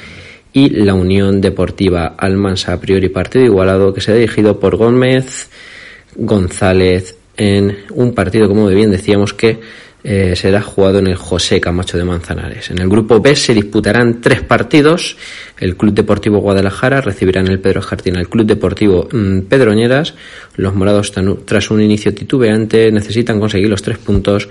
y 0.52 0.70
la 0.70 0.96
Unión 0.96 1.42
Deportiva 1.42 2.16
Almansa, 2.18 2.74
a 2.74 2.80
priori 2.80 3.10
partido 3.10 3.46
igualado, 3.46 3.94
que 3.94 4.02
será 4.02 4.18
dirigido 4.18 4.60
por 4.60 4.78
Gómez 4.78 5.48
González 6.16 7.16
en 7.38 7.78
un 7.92 8.14
partido, 8.14 8.48
como 8.48 8.68
bien 8.68 8.92
decíamos, 8.92 9.34
que 9.34 9.60
eh, 10.04 10.36
será 10.36 10.62
jugado 10.62 11.00
en 11.00 11.08
el 11.08 11.16
José 11.16 11.62
Camacho 11.62 11.98
de 11.98 12.04
Manzanares. 12.04 12.72
En 12.72 12.80
el 12.80 12.90
grupo 12.90 13.22
B 13.22 13.36
se 13.36 13.54
disputarán 13.54 14.20
tres 14.20 14.42
partidos. 14.42 15.16
El 15.60 15.78
Club 15.78 15.94
Deportivo 15.94 16.40
Guadalajara 16.40 17.02
recibirá 17.02 17.42
en 17.42 17.50
el 17.50 17.60
Pedro 17.60 17.82
Jardín 17.82 18.18
al 18.18 18.28
Club 18.28 18.48
Deportivo 18.48 19.08
mm, 19.12 19.42
Pedroñeras. 19.42 20.16
Los 20.56 20.74
morados, 20.74 21.14
tras 21.46 21.70
un 21.70 21.82
inicio 21.82 22.14
titubeante, 22.14 22.92
necesitan 22.92 23.40
conseguir 23.40 23.70
los 23.70 23.84
tres 23.84 24.00
puntos 24.00 24.50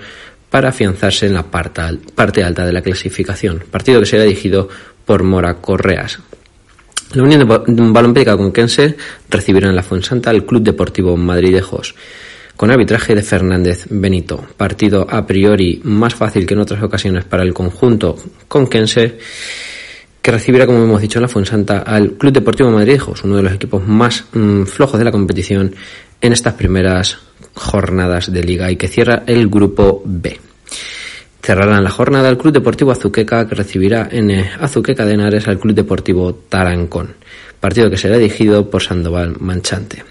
para 0.49 0.69
afianzarse 0.69 1.27
en 1.27 1.33
la 1.33 1.43
parte 1.43 2.43
alta 2.43 2.65
de 2.65 2.73
la 2.73 2.81
clasificación. 2.81 3.63
Partido 3.69 3.99
que 3.99 4.05
será 4.05 4.23
dirigido 4.23 4.69
por 5.05 5.23
Mora 5.23 5.55
Correas. 5.55 6.19
La 7.13 7.23
Unión 7.23 7.45
de 7.45 7.91
Balonpica 7.91 8.37
Conquense 8.37 8.95
recibirá 9.29 9.67
en 9.67 9.75
la 9.75 9.83
Fuensanta 9.83 10.29
al 10.29 10.45
Club 10.45 10.63
Deportivo 10.63 11.17
Madridejos 11.17 11.93
con 12.55 12.71
arbitraje 12.71 13.13
de 13.13 13.21
Fernández 13.21 13.87
Benito. 13.89 14.41
Partido 14.55 15.05
a 15.09 15.25
priori 15.25 15.81
más 15.83 16.15
fácil 16.15 16.45
que 16.45 16.53
en 16.53 16.61
otras 16.61 16.81
ocasiones 16.81 17.25
para 17.25 17.43
el 17.43 17.53
conjunto 17.53 18.15
conquense 18.47 19.17
que 20.21 20.31
recibirá, 20.31 20.65
como 20.65 20.83
hemos 20.83 21.01
dicho, 21.01 21.19
en 21.19 21.23
la 21.23 21.27
Fuensanta 21.27 21.79
al 21.79 22.13
Club 22.13 22.31
Deportivo 22.31 22.71
Madridejos, 22.71 23.25
uno 23.25 23.35
de 23.35 23.43
los 23.43 23.53
equipos 23.53 23.85
más 23.85 24.23
mm, 24.31 24.63
flojos 24.63 24.97
de 24.97 25.05
la 25.05 25.11
competición 25.11 25.75
en 26.21 26.31
estas 26.31 26.53
primeras 26.53 27.17
jornadas 27.55 28.31
de 28.31 28.41
liga 28.41 28.71
y 28.71 28.77
que 28.77 28.87
cierra 28.87 29.23
el 29.27 29.49
grupo 29.49 30.01
B. 30.05 30.39
Cerrarán 31.41 31.83
la 31.83 31.89
jornada 31.89 32.29
el 32.29 32.37
Club 32.37 32.53
Deportivo 32.53 32.91
Azuqueca 32.91 33.47
que 33.47 33.55
recibirá 33.55 34.07
en 34.11 34.29
eh, 34.29 34.51
Azuqueca 34.59 35.05
de 35.05 35.13
Henares 35.13 35.47
al 35.47 35.59
Club 35.59 35.73
Deportivo 35.73 36.33
Tarancón, 36.33 37.15
partido 37.59 37.89
que 37.89 37.97
será 37.97 38.17
dirigido 38.17 38.69
por 38.69 38.83
Sandoval 38.83 39.35
Manchante. 39.39 40.03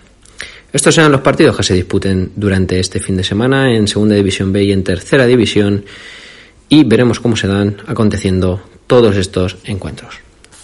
Estos 0.73 0.95
serán 0.95 1.13
los 1.13 1.21
partidos 1.21 1.57
que 1.57 1.63
se 1.63 1.75
disputen 1.75 2.33
durante 2.35 2.79
este 2.79 3.01
fin 3.01 3.17
de 3.17 3.25
semana 3.25 3.73
en 3.75 3.87
Segunda 3.87 4.15
División 4.15 4.53
B 4.53 4.65
y 4.65 4.73
en 4.73 4.85
Tercera 4.85 5.27
División 5.27 5.85
y 6.69 6.85
veremos 6.85 7.21
cómo 7.21 7.37
se 7.37 7.49
dan 7.49 7.77
aconteciendo 7.87 8.63
todos 8.87 9.17
estos 9.17 9.59
encuentros. 9.65 10.21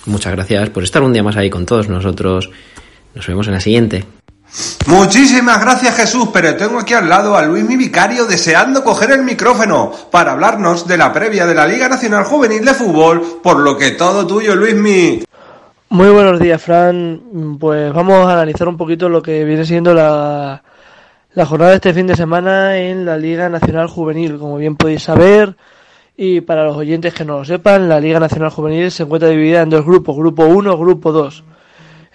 Muchas 0.07 0.33
gracias 0.33 0.71
por 0.71 0.85
estar 0.85 1.03
un 1.03 1.13
día 1.13 1.23
más 1.23 1.37
ahí 1.37 1.51
con 1.51 1.67
todos 1.67 1.89
nosotros. 1.89 2.51
Nos 3.15 3.27
vemos 3.27 3.47
en 3.49 3.53
la 3.55 3.61
siguiente. 3.61 4.05
Muchísimas 4.87 5.61
gracias 5.61 5.97
Jesús, 5.97 6.29
pero 6.33 6.57
tengo 6.57 6.79
aquí 6.79 6.95
al 6.95 7.09
lado 7.09 7.37
a 7.37 7.43
Luis 7.43 7.65
mi 7.65 7.77
vicario 7.77 8.27
deseando 8.27 8.85
coger 8.85 9.11
el 9.11 9.23
micrófono 9.23 9.93
para 10.11 10.33
hablarnos 10.33 10.87
de 10.87 10.97
la 10.97 11.13
previa 11.13 11.47
de 11.47 11.55
la 11.55 11.67
Liga 11.67 11.89
Nacional 11.89 12.25
Juvenil 12.25 12.65
de 12.65 12.73
Fútbol, 12.73 13.41
por 13.43 13.59
lo 13.59 13.77
que 13.77 13.93
todo 13.93 14.27
tuyo 14.27 14.55
Luismi. 14.55 15.25
Muy 15.89 16.09
buenos 16.11 16.41
días 16.41 16.63
Fran, 16.63 17.59
pues 17.61 17.93
vamos 17.93 18.27
a 18.27 18.33
analizar 18.33 18.69
un 18.69 18.77
poquito 18.77 19.09
lo 19.09 19.23
que 19.23 19.45
viene 19.45 19.65
siendo 19.65 19.93
la, 19.93 20.63
la 21.35 21.47
jornada 21.47 21.71
de 21.73 21.77
este 21.77 21.93
fin 21.93 22.07
de 22.07 22.17
semana 22.17 22.79
en 22.79 23.05
la 23.05 23.19
Liga 23.19 23.49
Nacional 23.49 23.89
Juvenil, 23.89 24.39
como 24.39 24.57
bien 24.57 24.75
podéis 24.75 25.03
saber. 25.03 25.55
Y 26.17 26.41
para 26.41 26.65
los 26.65 26.77
oyentes 26.77 27.13
que 27.13 27.27
no 27.27 27.39
lo 27.39 27.45
sepan, 27.45 27.91
la 27.91 28.01
Liga 28.01 28.19
Nacional 28.19 28.51
Juvenil 28.51 28.91
se 28.91 29.03
encuentra 29.03 29.29
dividida 29.29 29.61
en 29.61 29.69
dos 29.69 29.85
grupos, 29.85 30.17
grupo 30.17 30.47
1, 30.47 30.79
grupo 30.79 31.13
2. 31.13 31.45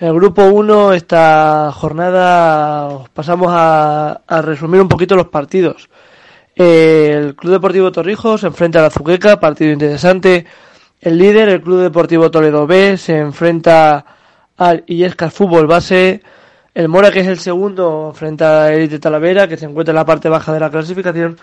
En 0.02 0.08
el 0.08 0.16
grupo 0.16 0.46
1, 0.46 0.94
esta 0.94 1.72
jornada, 1.72 3.04
pasamos 3.14 3.50
a, 3.52 4.20
resumir 4.42 4.82
un 4.82 4.88
poquito 4.88 5.16
los 5.16 5.28
partidos. 5.28 5.92
El 6.56 7.36
Club 7.36 7.52
Deportivo 7.52 7.92
Torrijos 7.92 8.42
se 8.42 8.48
enfrenta 8.48 8.80
a 8.80 8.82
la 8.82 8.90
Zuqueca, 8.90 9.40
partido 9.40 9.72
interesante. 9.72 10.48
El 11.00 11.20
líder, 11.20 11.50
el 11.50 11.62
Club 11.62 11.82
Deportivo 11.82 12.32
Toledo 12.32 12.66
B, 12.66 12.98
se 12.98 13.20
enfrenta 13.20 14.04
al 14.58 14.84
Illescas 14.88 15.36
Fútbol 15.36 15.68
Base. 15.68 16.24
El 16.74 16.88
Mora, 16.88 17.12
que 17.12 17.20
es 17.20 17.28
el 17.28 17.38
segundo, 17.38 18.08
enfrenta 18.08 18.64
a 18.64 18.74
Elite 18.74 18.98
Talavera, 18.98 19.48
que 19.48 19.56
se 19.56 19.66
encuentra 19.66 19.92
en 19.92 19.98
la 19.98 20.06
parte 20.06 20.30
baja 20.30 20.52
de 20.52 20.62
la 20.62 20.72
clasificación. 20.72 21.38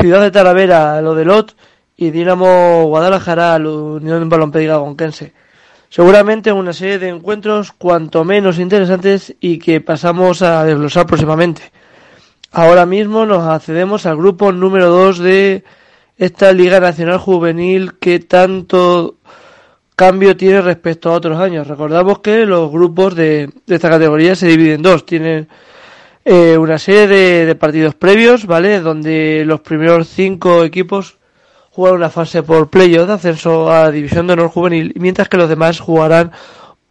Ciudad 0.00 0.22
de 0.22 0.30
Talavera, 0.30 1.02
lo 1.02 1.14
de 1.14 1.26
Lot. 1.26 1.54
Y 1.98 2.12
Dinamo 2.12 2.86
Guadalajara, 2.86 3.58
la 3.58 3.68
Unión 3.68 4.26
Balompédica 4.30 4.76
Gonquense 4.76 5.43
seguramente 5.94 6.50
una 6.50 6.72
serie 6.72 6.98
de 6.98 7.08
encuentros 7.08 7.70
cuanto 7.70 8.24
menos 8.24 8.58
interesantes 8.58 9.36
y 9.38 9.60
que 9.60 9.80
pasamos 9.80 10.42
a 10.42 10.64
desglosar 10.64 11.06
próximamente. 11.06 11.70
Ahora 12.50 12.84
mismo 12.84 13.24
nos 13.26 13.44
accedemos 13.44 14.04
al 14.04 14.16
grupo 14.16 14.50
número 14.50 14.88
2 14.90 15.18
de 15.20 15.62
esta 16.16 16.52
Liga 16.52 16.80
Nacional 16.80 17.18
Juvenil 17.18 17.92
que 18.00 18.18
tanto 18.18 19.18
cambio 19.94 20.36
tiene 20.36 20.62
respecto 20.62 21.10
a 21.10 21.12
otros 21.12 21.38
años. 21.38 21.68
Recordamos 21.68 22.18
que 22.18 22.44
los 22.44 22.72
grupos 22.72 23.14
de, 23.14 23.52
esta 23.68 23.88
categoría 23.88 24.34
se 24.34 24.48
dividen 24.48 24.74
en 24.74 24.82
dos. 24.82 25.06
Tienen 25.06 25.46
eh, 26.24 26.58
una 26.58 26.76
serie 26.80 27.06
de, 27.06 27.46
de, 27.46 27.54
partidos 27.54 27.94
previos, 27.94 28.46
¿vale? 28.46 28.80
Donde 28.80 29.44
los 29.46 29.60
primeros 29.60 30.08
cinco 30.08 30.64
equipos 30.64 31.18
jugar 31.74 31.94
una 31.94 32.08
fase 32.08 32.44
por 32.44 32.70
playoff 32.70 33.08
de 33.08 33.14
ascenso 33.14 33.68
a 33.68 33.84
la 33.84 33.90
División 33.90 34.28
de 34.28 34.34
Honor 34.34 34.48
Juvenil, 34.48 34.92
mientras 34.96 35.28
que 35.28 35.36
los 35.36 35.48
demás 35.48 35.80
jugarán 35.80 36.30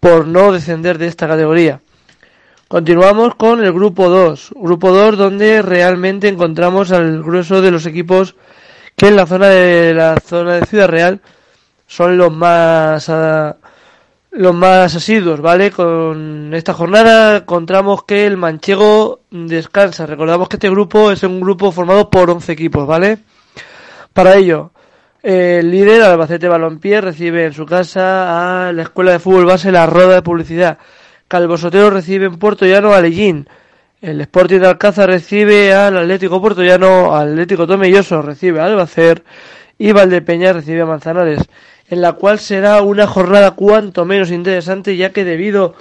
por 0.01 0.27
no 0.27 0.51
descender 0.51 0.97
de 0.97 1.07
esta 1.07 1.25
categoría. 1.25 1.79
Continuamos 2.67 3.35
con 3.35 3.63
el 3.63 3.71
grupo 3.71 4.09
2, 4.09 4.51
grupo 4.55 4.91
2 4.91 5.17
donde 5.17 5.61
realmente 5.61 6.27
encontramos 6.27 6.91
al 6.91 7.23
grueso 7.23 7.61
de 7.61 7.71
los 7.71 7.85
equipos 7.85 8.35
que 8.97 9.07
en 9.07 9.15
la 9.15 9.25
zona 9.25 9.47
de 9.47 9.93
la 9.93 10.19
zona 10.19 10.55
de 10.55 10.65
Ciudad 10.65 10.89
Real 10.89 11.21
son 11.87 12.17
los 12.17 12.33
más 12.33 13.07
ah, 13.07 13.55
los 14.31 14.53
más 14.53 14.93
asiduos, 14.95 15.39
¿vale? 15.39 15.71
Con 15.71 16.53
esta 16.53 16.73
jornada 16.73 17.37
encontramos 17.37 18.03
que 18.03 18.25
el 18.25 18.35
Manchego 18.35 19.21
descansa. 19.31 20.05
Recordamos 20.07 20.49
que 20.49 20.57
este 20.57 20.69
grupo 20.69 21.11
es 21.11 21.23
un 21.23 21.39
grupo 21.39 21.71
formado 21.71 22.09
por 22.09 22.29
11 22.29 22.51
equipos, 22.51 22.85
¿vale? 22.85 23.19
Para 24.11 24.35
ello, 24.35 24.72
el 25.23 25.71
líder, 25.71 26.03
Albacete 26.03 26.49
Balompié, 26.49 26.99
recibe 26.99 27.45
en 27.45 27.53
su 27.53 27.65
casa 27.65 28.67
a 28.67 28.73
la 28.73 28.81
Escuela 28.81 29.13
de 29.13 29.19
Fútbol 29.19 29.45
Base 29.45 29.71
La 29.71 29.85
Roda 29.85 30.15
de 30.15 30.21
Publicidad. 30.21 30.77
Calvo 31.29 31.57
Sotero 31.57 31.89
recibe 31.89 32.25
en 32.25 32.37
Puerto 32.37 32.65
Llano 32.65 32.93
a 32.93 32.99
Lellín. 32.99 33.47
El 34.01 34.19
Sporting 34.19 34.59
de 34.59 34.67
Alcázar 34.67 35.09
recibe 35.09 35.73
al 35.73 35.95
Atlético 35.95 36.41
Puerto 36.41 36.61
Llano, 36.61 37.15
Atlético 37.15 37.65
Tomelloso 37.65 38.21
recibe 38.21 38.59
a 38.59 38.65
Albacer 38.65 39.23
y 39.77 39.93
Valdepeña 39.93 40.51
recibe 40.51 40.81
a 40.81 40.85
Manzanares. 40.85 41.39
en 41.87 42.01
la 42.01 42.11
cual 42.13 42.39
será 42.39 42.81
una 42.81 43.07
jornada 43.07 43.51
cuanto 43.51 44.03
menos 44.03 44.29
interesante 44.29 44.97
ya 44.97 45.11
que 45.11 45.23
debido 45.23 45.75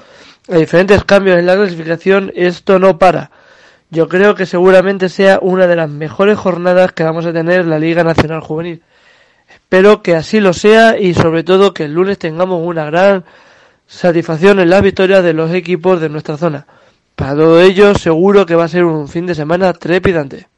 a 0.48 0.56
diferentes 0.56 1.02
cambios 1.02 1.36
en 1.36 1.46
la 1.46 1.56
clasificación 1.56 2.30
esto 2.36 2.78
no 2.78 2.96
para. 2.96 3.32
Yo 3.90 4.08
creo 4.08 4.36
que 4.36 4.46
seguramente 4.46 5.08
sea 5.08 5.40
una 5.42 5.66
de 5.66 5.74
las 5.74 5.90
mejores 5.90 6.38
jornadas 6.38 6.92
que 6.92 7.02
vamos 7.02 7.26
a 7.26 7.32
tener 7.32 7.62
en 7.62 7.70
la 7.70 7.80
Liga 7.80 8.04
Nacional 8.04 8.40
Juvenil. 8.40 8.82
Espero 9.54 10.02
que 10.02 10.14
así 10.14 10.40
lo 10.40 10.52
sea 10.52 10.98
y 10.98 11.14
sobre 11.14 11.44
todo 11.44 11.72
que 11.72 11.84
el 11.84 11.94
lunes 11.94 12.18
tengamos 12.18 12.60
una 12.62 12.84
gran 12.84 13.24
satisfacción 13.86 14.60
en 14.60 14.70
las 14.70 14.82
victorias 14.82 15.22
de 15.22 15.32
los 15.32 15.52
equipos 15.52 16.00
de 16.00 16.08
nuestra 16.08 16.36
zona. 16.36 16.66
Para 17.14 17.34
todo 17.34 17.60
ello 17.60 17.94
seguro 17.94 18.46
que 18.46 18.54
va 18.54 18.64
a 18.64 18.68
ser 18.68 18.84
un 18.84 19.08
fin 19.08 19.26
de 19.26 19.34
semana 19.34 19.72
trepidante. 19.72 20.48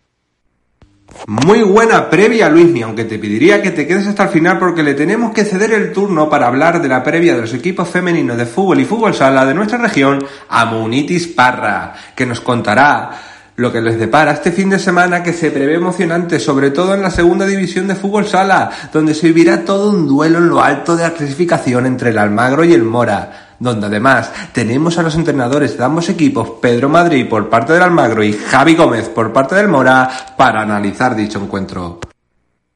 Muy 1.26 1.62
buena 1.62 2.10
previa, 2.10 2.48
Luismi, 2.48 2.82
aunque 2.82 3.04
te 3.04 3.18
pediría 3.18 3.62
que 3.62 3.70
te 3.70 3.86
quedes 3.86 4.06
hasta 4.06 4.24
el 4.24 4.28
final 4.30 4.58
porque 4.58 4.82
le 4.82 4.94
tenemos 4.94 5.32
que 5.32 5.44
ceder 5.44 5.72
el 5.72 5.92
turno 5.92 6.28
para 6.28 6.48
hablar 6.48 6.82
de 6.82 6.88
la 6.88 7.02
previa 7.02 7.34
de 7.34 7.42
los 7.42 7.54
equipos 7.54 7.88
femeninos 7.88 8.36
de 8.36 8.46
fútbol 8.46 8.80
y 8.80 8.84
fútbol 8.84 9.14
sala 9.14 9.46
de 9.46 9.54
nuestra 9.54 9.78
región 9.78 10.24
a 10.48 10.64
Munitis 10.66 11.28
Parra, 11.28 11.94
que 12.16 12.26
nos 12.26 12.40
contará 12.40 13.10
lo 13.56 13.72
que 13.72 13.80
les 13.80 13.98
depara 13.98 14.32
este 14.32 14.50
fin 14.50 14.70
de 14.70 14.78
semana 14.78 15.22
que 15.22 15.32
se 15.32 15.50
prevé 15.50 15.74
emocionante, 15.74 16.40
sobre 16.40 16.70
todo 16.70 16.94
en 16.94 17.02
la 17.02 17.10
segunda 17.10 17.46
división 17.46 17.86
de 17.86 17.94
fútbol 17.94 18.26
sala, 18.26 18.70
donde 18.92 19.14
se 19.14 19.28
vivirá 19.28 19.64
todo 19.64 19.90
un 19.90 20.08
duelo 20.08 20.38
en 20.38 20.48
lo 20.48 20.62
alto 20.62 20.96
de 20.96 21.04
la 21.04 21.14
clasificación 21.14 21.86
entre 21.86 22.10
el 22.10 22.18
Almagro 22.18 22.64
y 22.64 22.72
el 22.72 22.82
Mora, 22.82 23.54
donde 23.60 23.86
además 23.86 24.32
tenemos 24.52 24.98
a 24.98 25.02
los 25.02 25.14
entrenadores 25.14 25.78
de 25.78 25.84
ambos 25.84 26.08
equipos, 26.08 26.54
Pedro 26.60 26.88
Madrid 26.88 27.28
por 27.28 27.48
parte 27.48 27.72
del 27.72 27.82
Almagro 27.82 28.24
y 28.24 28.32
Javi 28.32 28.74
Gómez 28.74 29.08
por 29.08 29.32
parte 29.32 29.54
del 29.54 29.68
Mora, 29.68 30.10
para 30.36 30.62
analizar 30.62 31.14
dicho 31.14 31.40
encuentro. 31.40 32.00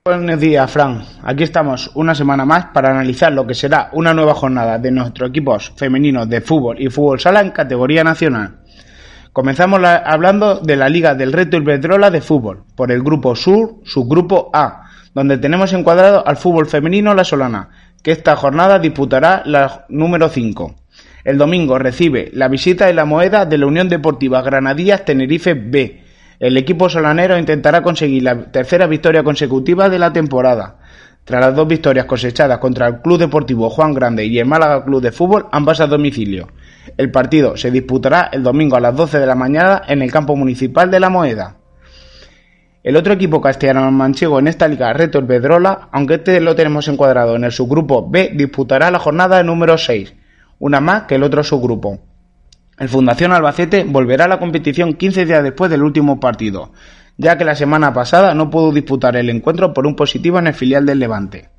Buenos 0.04 0.40
días, 0.40 0.70
Fran. 0.70 1.02
Aquí 1.22 1.42
estamos 1.42 1.90
una 1.94 2.14
semana 2.14 2.46
más 2.46 2.66
para 2.72 2.90
analizar 2.90 3.30
lo 3.30 3.46
que 3.46 3.52
será 3.52 3.90
una 3.92 4.14
nueva 4.14 4.32
jornada 4.32 4.78
de 4.78 4.90
nuestros 4.90 5.28
equipos 5.28 5.72
femeninos 5.76 6.26
de 6.28 6.40
fútbol 6.40 6.80
y 6.80 6.88
fútbol 6.88 7.20
sala 7.20 7.42
en 7.42 7.50
categoría 7.50 8.02
nacional. 8.02 8.60
Comenzamos 9.32 9.80
hablando 9.84 10.60
de 10.60 10.76
la 10.76 10.88
Liga 10.88 11.14
del 11.14 11.32
Reto 11.32 11.56
Iberdrola 11.56 12.10
de 12.10 12.20
fútbol, 12.20 12.64
por 12.74 12.90
el 12.90 13.02
grupo 13.02 13.36
Sur, 13.36 13.76
subgrupo 13.84 14.50
A, 14.52 14.84
donde 15.14 15.38
tenemos 15.38 15.72
encuadrado 15.72 16.26
al 16.26 16.36
fútbol 16.36 16.66
femenino 16.66 17.14
La 17.14 17.24
Solana, 17.24 17.70
que 18.02 18.10
esta 18.10 18.36
jornada 18.36 18.78
disputará 18.78 19.42
la 19.44 19.84
número 19.88 20.28
5. 20.28 20.74
El 21.24 21.36
domingo 21.36 21.78
recibe 21.78 22.30
la 22.32 22.48
visita 22.48 22.86
de 22.86 22.94
la 22.94 23.04
moneda 23.04 23.44
de 23.44 23.58
la 23.58 23.66
Unión 23.66 23.88
Deportiva 23.88 24.42
Granadillas 24.42 25.04
Tenerife 25.04 25.54
B. 25.54 26.02
El 26.40 26.56
equipo 26.56 26.88
solanero 26.88 27.36
intentará 27.36 27.82
conseguir 27.82 28.22
la 28.22 28.50
tercera 28.50 28.86
victoria 28.86 29.22
consecutiva 29.22 29.88
de 29.88 29.98
la 29.98 30.12
temporada. 30.12 30.78
Tras 31.24 31.40
las 31.44 31.54
dos 31.54 31.68
victorias 31.68 32.06
cosechadas 32.06 32.58
contra 32.58 32.86
el 32.86 33.02
Club 33.02 33.18
Deportivo 33.18 33.68
Juan 33.68 33.92
Grande 33.92 34.24
y 34.24 34.38
el 34.38 34.46
Málaga 34.46 34.84
Club 34.84 35.02
de 35.02 35.12
Fútbol, 35.12 35.46
ambas 35.52 35.80
a 35.80 35.86
domicilio. 35.86 36.48
El 36.96 37.10
partido 37.10 37.56
se 37.56 37.70
disputará 37.70 38.28
el 38.32 38.42
domingo 38.42 38.76
a 38.76 38.80
las 38.80 38.96
12 38.96 39.18
de 39.18 39.26
la 39.26 39.34
mañana 39.34 39.82
en 39.86 40.02
el 40.02 40.10
campo 40.10 40.34
municipal 40.36 40.90
de 40.90 41.00
La 41.00 41.10
Moeda. 41.10 41.56
El 42.82 42.96
otro 42.96 43.12
equipo 43.12 43.40
castellano 43.40 43.90
manchego 43.90 44.38
en 44.38 44.48
esta 44.48 44.68
liga, 44.68 44.92
Reto 44.92 45.20
Bedrola, 45.20 45.88
aunque 45.92 46.14
este 46.14 46.40
lo 46.40 46.54
tenemos 46.54 46.88
encuadrado 46.88 47.36
en 47.36 47.44
el 47.44 47.52
subgrupo 47.52 48.08
B, 48.08 48.32
disputará 48.34 48.90
la 48.90 48.98
jornada 48.98 49.42
número 49.42 49.76
6, 49.76 50.14
una 50.58 50.80
más 50.80 51.02
que 51.02 51.16
el 51.16 51.22
otro 51.22 51.42
subgrupo. 51.42 52.00
El 52.78 52.88
Fundación 52.88 53.32
Albacete 53.32 53.84
volverá 53.84 54.26
a 54.26 54.28
la 54.28 54.38
competición 54.38 54.94
15 54.94 55.26
días 55.26 55.42
después 55.42 55.70
del 55.70 55.82
último 55.82 56.20
partido, 56.20 56.72
ya 57.16 57.36
que 57.36 57.44
la 57.44 57.56
semana 57.56 57.92
pasada 57.92 58.32
no 58.34 58.48
pudo 58.48 58.72
disputar 58.72 59.16
el 59.16 59.28
encuentro 59.28 59.74
por 59.74 59.86
un 59.86 59.96
positivo 59.96 60.38
en 60.38 60.46
el 60.46 60.54
filial 60.54 60.86
del 60.86 61.00
Levante. 61.00 61.50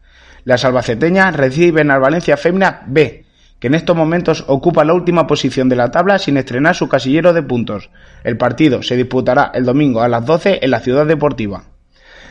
Las 0.46 0.63
albaceteñas 0.63 1.36
reciben 1.36 1.92
al 1.92 2.00
Valencia 2.00 2.38
Femina 2.38 2.84
B, 2.88 3.25
que 3.60 3.68
en 3.68 3.75
estos 3.75 3.96
momentos 3.96 4.46
ocupa 4.48 4.86
la 4.86 4.94
última 4.94 5.28
posición 5.28 5.70
de 5.70 5.75
la 5.75 5.92
tabla 5.92 6.18
sin 6.18 6.38
estrenar 6.38 6.75
su 6.75 6.88
casillero 6.88 7.34
de 7.34 7.44
puntos. 7.44 7.89
El 8.24 8.38
partido 8.38 8.82
se 8.84 8.96
disputará 8.96 9.51
el 9.54 9.66
domingo 9.66 10.01
a 10.01 10.08
las 10.08 10.25
12 10.25 10.60
en 10.62 10.72
la 10.72 10.80
ciudad 10.80 11.06
deportiva. 11.06 11.63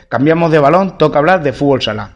Cambiamos 0.08 0.50
de 0.50 0.58
balón, 0.58 0.96
toca 0.96 1.18
hablar 1.18 1.42
de 1.42 1.52
fútbol 1.52 1.82
sala. 1.82 2.12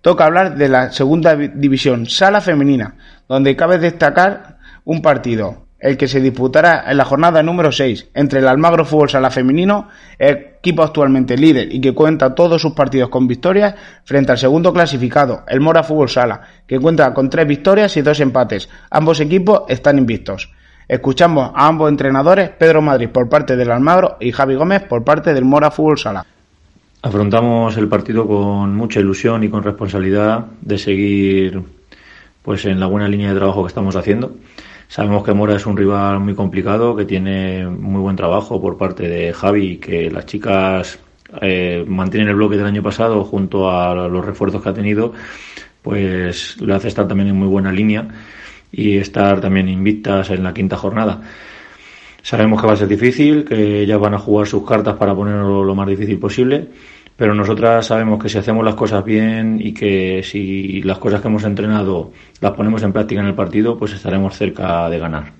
Toca 0.00 0.24
hablar 0.24 0.56
de 0.56 0.68
la 0.68 0.92
segunda 0.92 1.34
división, 1.34 2.06
sala 2.06 2.40
femenina, 2.40 2.96
donde 3.28 3.56
cabe 3.56 3.78
destacar 3.78 4.58
un 4.84 5.02
partido, 5.02 5.65
el 5.78 5.96
que 5.96 6.08
se 6.08 6.20
disputará 6.20 6.84
en 6.90 6.96
la 6.96 7.04
jornada 7.04 7.42
número 7.42 7.70
6 7.70 8.08
entre 8.14 8.40
el 8.40 8.48
Almagro 8.48 8.84
Fútbol 8.84 9.10
Sala 9.10 9.30
Femenino, 9.30 9.88
equipo 10.18 10.82
actualmente 10.82 11.36
líder 11.36 11.72
y 11.72 11.80
que 11.80 11.92
cuenta 11.92 12.34
todos 12.34 12.62
sus 12.62 12.72
partidos 12.72 13.08
con 13.10 13.26
victorias, 13.26 13.74
frente 14.04 14.32
al 14.32 14.38
segundo 14.38 14.72
clasificado, 14.72 15.42
el 15.48 15.60
Mora 15.60 15.82
Fútbol 15.82 16.08
Sala, 16.08 16.40
que 16.66 16.78
cuenta 16.78 17.12
con 17.12 17.28
tres 17.28 17.46
victorias 17.46 17.96
y 17.96 18.02
dos 18.02 18.20
empates. 18.20 18.68
Ambos 18.90 19.20
equipos 19.20 19.62
están 19.68 19.98
invictos. 19.98 20.50
Escuchamos 20.88 21.50
a 21.54 21.66
ambos 21.66 21.90
entrenadores, 21.90 22.50
Pedro 22.50 22.80
Madrid 22.80 23.08
por 23.08 23.28
parte 23.28 23.56
del 23.56 23.70
Almagro 23.70 24.16
y 24.20 24.32
Javi 24.32 24.54
Gómez 24.54 24.84
por 24.84 25.04
parte 25.04 25.34
del 25.34 25.44
Mora 25.44 25.70
Fútbol 25.70 25.98
Sala. 25.98 26.24
Afrontamos 27.02 27.76
el 27.76 27.88
partido 27.88 28.26
con 28.26 28.74
mucha 28.74 29.00
ilusión 29.00 29.44
y 29.44 29.48
con 29.48 29.62
responsabilidad 29.62 30.46
de 30.60 30.78
seguir 30.78 31.62
pues 32.42 32.64
en 32.64 32.80
la 32.80 32.86
buena 32.86 33.08
línea 33.08 33.30
de 33.32 33.38
trabajo 33.38 33.62
que 33.62 33.68
estamos 33.68 33.96
haciendo. 33.96 34.36
Sabemos 34.88 35.24
que 35.24 35.34
Mora 35.34 35.56
es 35.56 35.66
un 35.66 35.76
rival 35.76 36.20
muy 36.20 36.34
complicado, 36.34 36.94
que 36.94 37.04
tiene 37.04 37.66
muy 37.66 38.00
buen 38.00 38.16
trabajo 38.16 38.60
por 38.60 38.76
parte 38.76 39.08
de 39.08 39.32
Javi, 39.32 39.78
que 39.78 40.10
las 40.10 40.26
chicas 40.26 41.00
eh, 41.40 41.84
mantienen 41.86 42.28
el 42.28 42.36
bloque 42.36 42.56
del 42.56 42.66
año 42.66 42.82
pasado 42.82 43.24
junto 43.24 43.70
a 43.70 44.08
los 44.08 44.24
refuerzos 44.24 44.62
que 44.62 44.68
ha 44.68 44.74
tenido, 44.74 45.12
pues 45.82 46.60
le 46.60 46.74
hace 46.74 46.88
estar 46.88 47.08
también 47.08 47.30
en 47.30 47.36
muy 47.36 47.48
buena 47.48 47.72
línea 47.72 48.06
y 48.70 48.96
estar 48.96 49.40
también 49.40 49.68
invictas 49.68 50.30
en 50.30 50.44
la 50.44 50.54
quinta 50.54 50.76
jornada. 50.76 51.20
Sabemos 52.22 52.60
que 52.60 52.66
va 52.66 52.72
a 52.72 52.76
ser 52.76 52.88
difícil, 52.88 53.44
que 53.44 53.82
ellas 53.82 54.00
van 54.00 54.14
a 54.14 54.18
jugar 54.18 54.46
sus 54.46 54.66
cartas 54.66 54.94
para 54.94 55.14
ponerlo 55.14 55.64
lo 55.64 55.74
más 55.74 55.88
difícil 55.88 56.18
posible 56.18 56.68
pero 57.16 57.34
nosotras 57.34 57.86
sabemos 57.86 58.22
que 58.22 58.28
si 58.28 58.36
hacemos 58.38 58.64
las 58.64 58.74
cosas 58.74 59.04
bien 59.04 59.58
y 59.60 59.72
que 59.72 60.22
si 60.22 60.82
las 60.82 60.98
cosas 60.98 61.22
que 61.22 61.28
hemos 61.28 61.44
entrenado 61.44 62.12
las 62.40 62.52
ponemos 62.52 62.82
en 62.82 62.92
práctica 62.92 63.20
en 63.20 63.26
el 63.26 63.34
partido, 63.34 63.78
pues 63.78 63.92
estaremos 63.94 64.36
cerca 64.36 64.88
de 64.90 64.98
ganar. 64.98 65.32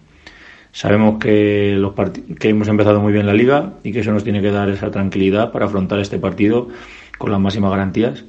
Sabemos 0.73 1.19
que, 1.19 1.75
los 1.79 1.93
que 2.39 2.49
hemos 2.49 2.69
empezado 2.69 3.01
muy 3.01 3.13
bien 3.13 3.27
la 3.27 3.35
liga 3.35 3.75
y 3.83 3.93
que 3.93 4.01
eso 4.01 4.13
nos 4.13 4.25
tiene 4.25 4.43
que 4.43 4.51
dar 4.51 4.69
esa 4.71 4.91
tranquilidad 4.91 5.53
para 5.53 5.67
afrontar 5.67 5.99
este 6.01 6.19
partido 6.19 6.69
con 7.19 7.31
las 7.31 7.41
máximas 7.41 7.71
garantías. 7.71 8.25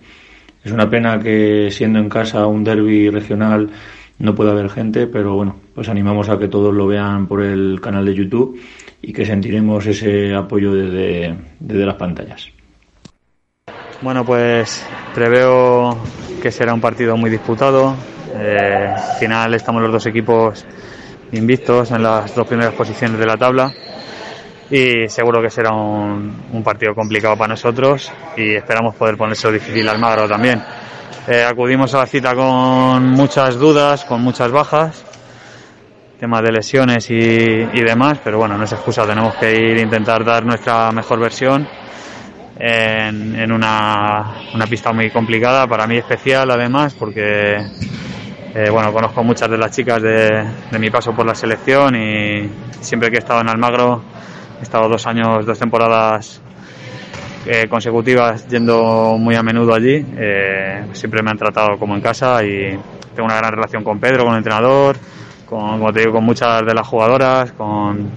Es 0.64 0.72
una 0.72 0.90
pena 0.90 1.20
que 1.20 1.70
siendo 1.72 2.00
en 2.00 2.10
casa 2.10 2.48
un 2.48 2.64
derby 2.64 3.10
regional 3.10 3.70
no 4.20 4.36
pueda 4.36 4.52
haber 4.52 4.70
gente, 4.70 5.08
pero 5.08 5.36
bueno, 5.36 5.56
pues 5.74 5.88
animamos 5.90 6.28
a 6.30 6.40
que 6.40 6.48
todos 6.48 6.74
lo 6.74 6.88
vean 6.88 7.28
por 7.28 7.44
el 7.44 7.80
canal 7.82 8.06
de 8.06 8.16
YouTube 8.16 8.60
y 9.02 9.14
que 9.14 9.26
sentiremos 9.26 9.86
ese 9.86 10.34
apoyo 10.34 10.74
desde, 10.74 11.36
desde 11.60 11.86
las 11.86 11.96
pantallas. 11.96 12.57
Bueno, 14.00 14.24
pues 14.24 14.86
preveo 15.16 15.98
que 16.40 16.52
será 16.52 16.72
un 16.72 16.80
partido 16.80 17.18
muy 17.18 17.32
disputado. 17.32 17.96
Eh, 18.36 18.94
al 18.96 19.18
final 19.18 19.54
estamos 19.56 19.82
los 19.82 19.92
dos 19.92 20.06
equipos 20.06 20.64
invictos 21.32 21.90
en 21.90 22.04
las 22.04 22.36
dos 22.36 22.46
primeras 22.46 22.76
posiciones 22.76 23.18
de 23.18 23.26
la 23.26 23.38
tabla 23.38 23.74
y 24.70 25.08
seguro 25.10 25.42
que 25.42 25.50
será 25.50 25.72
un, 25.72 26.62
partido 26.64 26.94
complicado 26.94 27.36
para 27.36 27.50
nosotros 27.50 28.12
y 28.36 28.54
esperamos 28.54 28.94
poder 28.96 29.18
ponerse 29.18 29.52
difícil 29.52 29.90
al 29.90 29.98
Magro 29.98 30.28
también. 30.28 30.64
Eh, 31.28 31.44
acudimos 31.44 31.92
a 31.96 32.00
la 32.00 32.06
cita 32.06 32.36
con 32.36 33.04
muchas 33.10 33.56
dudas, 33.56 34.06
con 34.06 34.22
muchas 34.22 34.52
bajas, 34.52 35.06
temas 36.20 36.44
de 36.44 36.52
lesiones 36.52 37.10
y, 37.10 37.16
y 37.16 37.82
demás, 37.82 38.20
pero 38.24 38.38
bueno, 38.38 38.60
no 38.60 38.64
es 38.64 38.72
excusa, 38.72 39.08
tenemos 39.08 39.34
que 39.36 39.52
ir 39.52 39.78
a 39.78 39.82
intentar 39.82 40.24
dar 40.24 40.46
nuestra 40.46 40.92
mejor 40.92 41.20
versión 41.20 41.68
en, 42.60 43.52
una, 43.52 44.36
una, 44.54 44.66
pista 44.66 44.92
muy 44.92 45.10
complicada, 45.12 45.68
para 45.68 45.86
mí 45.86 45.98
especial 45.98 46.50
además, 46.50 46.96
porque 46.96 47.58
eh, 48.56 48.70
bueno, 48.72 48.92
conozco 48.92 49.24
muchas 49.24 49.50
de 49.50 49.58
las 49.58 49.72
chicas 49.72 50.02
de, 50.02 50.48
de, 50.72 50.80
mi 50.80 50.90
paso 50.90 51.14
por 51.14 51.26
la 51.26 51.36
selección 51.36 51.96
y 51.96 52.50
siempre 52.82 53.10
que 53.10 53.18
he 53.18 53.20
estado 53.20 53.42
en 53.42 53.50
Almagro, 53.50 54.02
he 54.60 54.64
estado 54.64 54.90
dos 54.90 55.06
años, 55.06 55.46
dos 55.46 55.60
temporadas 55.60 56.42
eh, 57.46 57.68
consecutivas 57.70 58.48
yendo 58.48 59.18
muy 59.20 59.36
a 59.36 59.44
menudo 59.44 59.76
allí, 59.76 60.04
eh, 60.18 60.88
siempre 60.94 61.22
me 61.22 61.30
han 61.30 61.38
tratado 61.38 61.78
como 61.78 61.96
en 61.96 62.02
casa 62.02 62.44
y 62.44 62.72
tengo 63.16 63.26
una 63.26 63.38
gran 63.38 63.52
relación 63.52 63.84
con 63.84 64.00
Pedro, 64.00 64.24
con 64.24 64.34
el 64.34 64.40
entrenador, 64.40 64.98
con, 65.46 65.78
como 65.78 65.94
te 65.94 66.00
digo, 66.00 66.14
con 66.14 66.24
muchas 66.24 66.66
de 66.66 66.74
las 66.74 66.88
jugadoras, 66.88 67.52
con, 67.52 68.10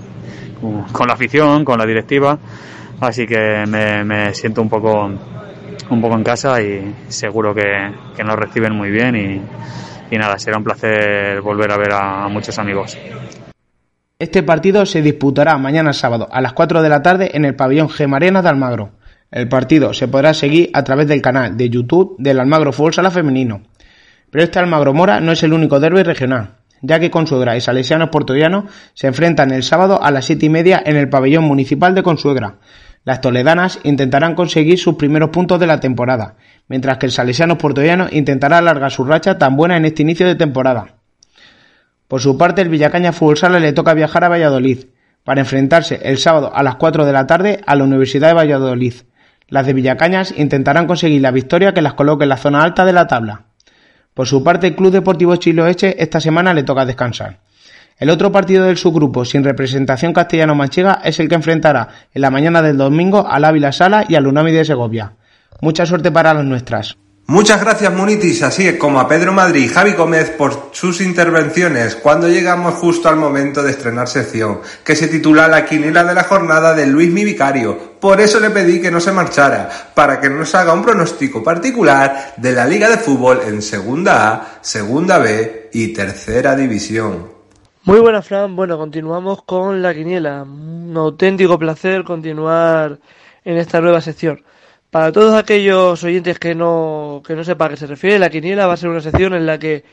con 0.92 1.06
la 1.06 1.14
afición, 1.14 1.64
con 1.64 1.78
la 1.78 1.84
directiva 1.84 2.38
Así 3.00 3.26
que 3.26 3.64
me, 3.66 4.34
siento 4.34 4.60
un 4.60 4.68
poco, 4.68 5.10
un 5.90 6.00
poco 6.00 6.14
en 6.16 6.22
casa 6.22 6.60
y 6.60 6.94
seguro 7.08 7.54
que, 7.54 8.22
nos 8.22 8.36
reciben 8.36 8.74
muy 8.74 8.90
bien 8.90 9.16
y, 10.10 10.18
nada, 10.18 10.38
será 10.38 10.58
un 10.58 10.64
placer 10.64 11.40
volver 11.40 11.72
a 11.72 11.78
ver 11.78 11.92
a, 11.92 12.28
muchos 12.28 12.58
amigos. 12.58 12.98
Este 14.18 14.42
partido 14.42 14.84
se 14.84 15.00
disputará 15.00 15.56
mañana 15.56 15.94
sábado 15.94 16.28
a 16.30 16.42
las 16.42 16.52
4 16.52 16.82
de 16.82 16.88
la 16.90 17.00
tarde 17.00 17.30
en 17.32 17.46
el 17.46 17.56
pabellón 17.56 17.88
Gemarena 17.88 18.42
de 18.42 18.50
Almagro. 18.50 18.90
El 19.30 19.48
partido 19.48 19.94
se 19.94 20.08
podrá 20.08 20.34
seguir 20.34 20.70
a 20.74 20.84
través 20.84 21.08
del 21.08 21.22
canal 21.22 21.56
de 21.56 21.70
YouTube 21.70 22.16
del 22.18 22.38
Almagro 22.38 22.72
Fútbol 22.72 22.92
Sala 22.92 23.10
Femenino. 23.10 23.62
Pero 24.30 24.44
este 24.44 24.58
Almagro 24.58 24.92
Mora 24.92 25.20
no 25.20 25.32
es 25.32 25.42
el 25.42 25.54
único 25.54 25.80
derby 25.80 26.02
regional, 26.02 26.56
ya 26.82 27.00
que 27.00 27.10
Consuegra 27.10 27.56
y 27.56 27.62
Salesianos 27.62 28.10
Portollanos 28.10 28.64
se 28.92 29.06
enfrentan 29.06 29.52
el 29.52 29.62
sábado 29.62 30.02
a 30.02 30.10
las 30.10 30.26
siete 30.26 30.46
y 30.46 30.50
media 30.50 30.82
en 30.84 30.96
el 30.96 31.08
pabellón 31.08 31.44
municipal 31.44 31.94
de 31.94 32.02
Consuegra. 32.02 32.56
Las 33.04 33.22
toledanas 33.22 33.80
intentarán 33.82 34.34
conseguir 34.34 34.78
sus 34.78 34.96
primeros 34.96 35.30
puntos 35.30 35.58
de 35.58 35.66
la 35.66 35.80
temporada, 35.80 36.36
mientras 36.68 36.98
que 36.98 37.06
el 37.06 37.12
Salesianos 37.12 37.56
Portollanos 37.56 38.12
intentará 38.12 38.58
alargar 38.58 38.90
su 38.90 39.04
racha 39.04 39.38
tan 39.38 39.56
buena 39.56 39.76
en 39.76 39.86
este 39.86 40.02
inicio 40.02 40.26
de 40.26 40.34
temporada. 40.34 40.96
Por 42.08 42.20
su 42.20 42.36
parte, 42.36 42.60
el 42.60 42.68
Villacaña 42.68 43.12
Fútbol 43.12 43.38
Sala 43.38 43.58
le 43.58 43.72
toca 43.72 43.94
viajar 43.94 44.24
a 44.24 44.28
Valladolid 44.28 44.86
para 45.24 45.40
enfrentarse 45.40 46.00
el 46.02 46.18
sábado 46.18 46.52
a 46.54 46.62
las 46.62 46.76
4 46.76 47.06
de 47.06 47.12
la 47.12 47.26
tarde 47.26 47.60
a 47.66 47.74
la 47.74 47.84
Universidad 47.84 48.28
de 48.28 48.34
Valladolid. 48.34 48.94
Las 49.48 49.66
de 49.66 49.72
Villacañas 49.72 50.34
intentarán 50.36 50.86
conseguir 50.86 51.22
la 51.22 51.30
victoria 51.30 51.72
que 51.72 51.82
las 51.82 51.94
coloque 51.94 52.24
en 52.24 52.30
la 52.30 52.36
zona 52.36 52.62
alta 52.62 52.84
de 52.84 52.92
la 52.92 53.06
tabla. 53.06 53.44
Por 54.12 54.26
su 54.26 54.44
parte, 54.44 54.66
el 54.66 54.76
Club 54.76 54.92
Deportivo 54.92 55.36
Chiloeche 55.36 56.02
esta 56.02 56.20
semana 56.20 56.52
le 56.52 56.64
toca 56.64 56.84
descansar. 56.84 57.38
El 58.00 58.08
otro 58.08 58.32
partido 58.32 58.64
del 58.64 58.78
subgrupo 58.78 59.26
sin 59.26 59.44
representación 59.44 60.14
castellano-manchega 60.14 61.02
es 61.04 61.20
el 61.20 61.28
que 61.28 61.34
enfrentará 61.34 61.88
en 62.14 62.22
la 62.22 62.30
mañana 62.30 62.62
del 62.62 62.78
domingo 62.78 63.28
al 63.28 63.44
Ávila 63.44 63.72
Sala 63.72 64.06
y 64.08 64.14
al 64.14 64.26
Unami 64.26 64.52
de 64.52 64.64
Segovia. 64.64 65.12
Mucha 65.60 65.84
suerte 65.84 66.10
para 66.10 66.32
las 66.32 66.46
nuestras. 66.46 66.96
Muchas 67.26 67.60
gracias 67.60 67.92
Munitis, 67.92 68.42
así 68.42 68.78
como 68.78 69.00
a 69.00 69.06
Pedro 69.06 69.34
Madrid 69.34 69.64
y 69.64 69.68
Javi 69.68 69.92
Gómez 69.92 70.30
por 70.30 70.70
sus 70.72 71.02
intervenciones 71.02 71.94
cuando 71.94 72.26
llegamos 72.26 72.74
justo 72.74 73.10
al 73.10 73.16
momento 73.16 73.62
de 73.62 73.72
estrenar 73.72 74.08
sección, 74.08 74.62
que 74.82 74.96
se 74.96 75.06
titula 75.06 75.46
La 75.46 75.66
quiniela 75.66 76.02
de 76.02 76.14
la 76.14 76.24
jornada 76.24 76.74
de 76.74 76.86
Luis 76.86 77.12
mi 77.12 77.22
vicario. 77.22 78.00
Por 78.00 78.22
eso 78.22 78.40
le 78.40 78.48
pedí 78.48 78.80
que 78.80 78.90
no 78.90 78.98
se 78.98 79.12
marchara, 79.12 79.68
para 79.94 80.18
que 80.22 80.30
nos 80.30 80.54
haga 80.54 80.72
un 80.72 80.82
pronóstico 80.82 81.44
particular 81.44 82.32
de 82.38 82.52
la 82.52 82.64
Liga 82.64 82.88
de 82.88 82.96
Fútbol 82.96 83.42
en 83.46 83.60
Segunda 83.60 84.32
A, 84.32 84.58
Segunda 84.62 85.18
B 85.18 85.68
y 85.74 85.88
Tercera 85.88 86.56
División. 86.56 87.39
Muy 87.82 87.98
buena 87.98 88.20
Fran, 88.20 88.56
bueno, 88.56 88.76
continuamos 88.76 89.42
con 89.42 89.80
la 89.80 89.94
quiniela. 89.94 90.42
Un 90.42 90.92
auténtico 90.94 91.58
placer 91.58 92.04
continuar 92.04 92.98
en 93.42 93.56
esta 93.56 93.80
nueva 93.80 94.02
sección. 94.02 94.44
Para 94.90 95.12
todos 95.12 95.34
aquellos 95.34 96.04
oyentes 96.04 96.38
que 96.38 96.54
no, 96.54 97.22
que 97.26 97.34
no 97.34 97.42
sepan 97.42 97.68
a 97.68 97.70
qué 97.70 97.76
se 97.78 97.86
refiere, 97.86 98.18
la 98.18 98.28
quiniela 98.28 98.66
va 98.66 98.74
a 98.74 98.76
ser 98.76 98.90
una 98.90 99.00
sección 99.00 99.32
en 99.32 99.46
la 99.46 99.58
que 99.58 99.84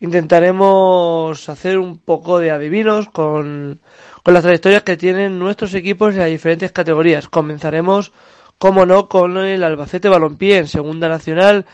intentaremos 0.00 1.46
hacer 1.50 1.78
un 1.78 1.98
poco 1.98 2.38
de 2.38 2.50
adivinos 2.50 3.10
con, 3.10 3.78
con 4.22 4.32
las 4.32 4.42
trayectorias 4.42 4.82
que 4.82 4.96
tienen 4.96 5.38
nuestros 5.38 5.74
equipos 5.74 6.14
en 6.14 6.20
las 6.20 6.30
diferentes 6.30 6.72
categorías. 6.72 7.28
Comenzaremos, 7.28 8.12
como 8.58 8.86
no, 8.86 9.06
con 9.10 9.36
el 9.36 9.62
Albacete 9.64 10.08
Balompié 10.08 10.58
en 10.58 10.66
Segunda 10.68 11.10
Nacional, 11.10 11.66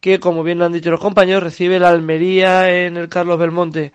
que 0.00 0.20
como 0.20 0.42
bien 0.42 0.58
lo 0.58 0.64
han 0.64 0.72
dicho 0.72 0.90
los 0.90 1.00
compañeros, 1.00 1.42
recibe 1.42 1.78
la 1.78 1.90
Almería 1.90 2.70
en 2.70 2.96
el 2.96 3.10
Carlos 3.10 3.38
Belmonte. 3.38 3.92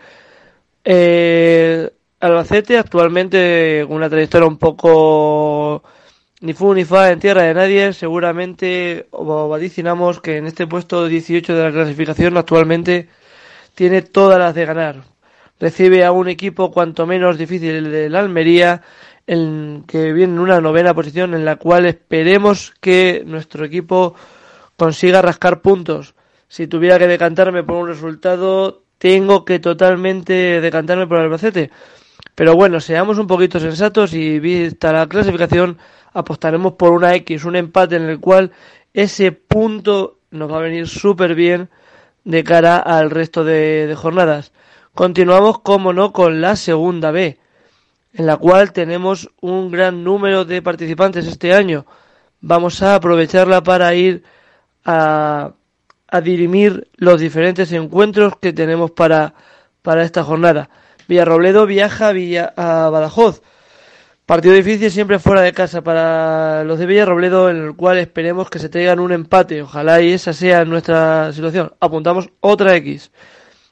Eh, 0.84 1.90
Albacete 2.20 2.78
actualmente 2.78 3.84
con 3.88 3.98
una 3.98 4.10
trayectoria 4.10 4.48
un 4.48 4.58
poco 4.58 5.84
ni 6.42 6.54
fu 6.54 6.74
ni 6.74 6.84
fa 6.84 7.12
en 7.12 7.20
tierra 7.20 7.44
de 7.44 7.54
nadie, 7.54 7.94
seguramente 7.94 9.08
vaticinamos 9.12 10.20
que 10.20 10.38
en 10.38 10.46
este 10.46 10.68
puesto 10.68 11.08
18 11.08 11.56
de 11.56 11.64
la 11.64 11.72
clasificación 11.72 12.38
actualmente 12.38 13.08
tiene 13.76 14.02
todas 14.02 14.40
las 14.40 14.54
de 14.54 14.66
ganar. 14.66 15.04
Recibe 15.60 16.04
a 16.04 16.12
un 16.12 16.28
equipo 16.28 16.72
cuanto 16.72 17.08
menos 17.08 17.38
difícil 17.38 17.90
de 17.92 18.10
la 18.10 18.20
Almería, 18.20 18.82
en 19.26 19.86
que 19.88 20.12
viene 20.12 20.34
en 20.34 20.40
una 20.40 20.60
novena 20.60 20.94
posición 20.94 21.34
en 21.34 21.46
la 21.46 21.56
cual 21.56 21.86
esperemos 21.86 22.74
que 22.82 23.24
nuestro 23.26 23.64
equipo 23.66 24.16
consiga 24.76 25.22
rascar 25.22 25.62
puntos. 25.62 26.16
Si 26.50 26.68
tuviera 26.68 27.00
que 27.00 27.08
decantarme 27.08 27.64
por 27.64 27.78
un 27.78 27.88
resultado, 27.88 28.83
tengo 29.04 29.44
que 29.44 29.60
totalmente 29.60 30.62
decantarme 30.62 31.08
por 31.08 31.18
Albacete. 31.20 31.72
Pero 32.36 32.56
bueno, 32.56 32.80
seamos 32.80 33.18
un 33.18 33.28
poquito 33.28 33.60
sensatos 33.60 34.14
y 34.14 34.40
vista 34.40 34.94
la 34.94 35.08
clasificación, 35.08 35.78
apostaremos 36.14 36.76
por 36.76 36.94
una 36.94 37.14
X, 37.16 37.44
un 37.44 37.58
empate 37.58 37.98
en 37.98 38.04
el 38.04 38.22
cual 38.22 38.54
ese 38.94 39.34
punto 39.34 40.20
nos 40.32 40.50
va 40.50 40.60
a 40.60 40.62
venir 40.62 40.88
súper 40.88 41.36
bien 41.36 41.70
de 42.24 42.46
cara 42.46 42.78
al 42.78 43.12
resto 43.12 43.44
de, 43.44 43.94
jornadas. 43.94 44.54
Continuamos, 44.94 45.60
como 45.60 45.92
no, 45.92 46.14
con 46.14 46.40
la 46.40 46.56
segunda 46.56 47.12
B, 47.12 47.38
en 48.14 48.26
la 48.26 48.38
cual 48.38 48.72
tenemos 48.72 49.30
un 49.42 49.70
gran 49.70 50.06
número 50.06 50.46
de 50.46 50.62
participantes 50.62 51.28
este 51.28 51.54
año. 51.54 51.86
Vamos 52.40 52.82
a 52.82 52.96
aprovecharla 52.96 53.64
para 53.64 53.94
ir 53.96 54.24
a, 54.86 55.52
a 56.14 56.22
dirimir 56.22 56.88
los 56.96 57.20
diferentes 57.20 57.72
encuentros 57.72 58.38
que 58.40 58.54
tenemos 58.54 58.92
para, 58.92 59.34
para 59.82 60.04
esta 60.04 60.24
jornada. 60.24 60.70
Villarrobledo 61.08 61.66
viaja 61.66 62.10
a 62.56 62.90
Badajoz 62.92 63.42
Partido 64.28 64.54
difícil 64.54 64.92
siempre 64.92 65.18
fuera 65.18 65.42
de 65.42 65.54
casa 65.54 65.82
para 65.82 66.64
los 66.66 66.78
de 66.78 66.86
Villarrobledo, 66.86 67.50
en 67.50 67.58
el 67.58 67.76
cual 67.76 67.98
esperemos 67.98 68.50
que 68.52 68.60
se 68.60 68.70
traigan 68.70 69.00
un 69.00 69.12
empate. 69.12 69.64
Ojalá 69.64 70.02
y 70.02 70.14
esa 70.14 70.34
sea 70.34 70.64
nuestra 70.66 71.34
situación. 71.34 71.74
Apuntamos 71.80 72.30
otra 72.40 72.76
X. 72.76 73.12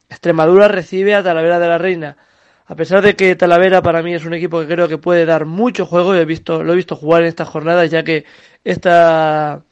Extremadura 0.10 0.68
recibe 0.68 1.14
a 1.14 1.24
Talavera 1.24 1.60
de 1.60 1.68
la 1.68 1.78
Reina. 1.78 2.18
A 2.66 2.76
pesar 2.76 3.04
de 3.04 3.16
que 3.16 3.36
Talavera 3.36 3.84
para 3.84 4.02
mí 4.02 4.16
es 4.16 4.26
un 4.26 4.34
equipo 4.34 4.60
que 4.60 4.68
creo 4.68 4.88
que 4.88 4.98
puede 4.98 5.26
dar 5.26 5.46
mucho 5.46 5.86
juego, 5.86 6.16
he 6.16 6.26
visto, 6.26 6.64
lo 6.64 6.74
he 6.74 6.76
visto 6.76 6.96
jugar 6.96 7.22
en 7.22 7.28
estas 7.30 7.48
jornadas, 7.48 7.92
ya 7.92 8.04
que 8.04 8.26
esta, 8.64 9.64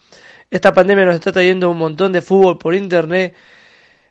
esta 0.52 0.74
pandemia 0.74 1.06
nos 1.06 1.16
está 1.16 1.32
trayendo 1.32 1.70
un 1.70 1.78
montón 1.78 2.12
de 2.12 2.22
fútbol 2.22 2.58
por 2.58 2.74
internet. 2.74 3.36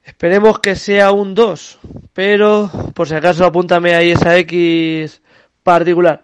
Esperemos 0.05 0.61
que 0.61 0.77
sea 0.77 1.11
un 1.11 1.35
2, 1.35 1.79
pero 2.13 2.71
por 2.95 3.09
si 3.09 3.15
acaso 3.15 3.45
apúntame 3.45 3.95
ahí 3.95 4.13
esa 4.13 4.39
X 4.39 5.21
particular. 5.63 6.23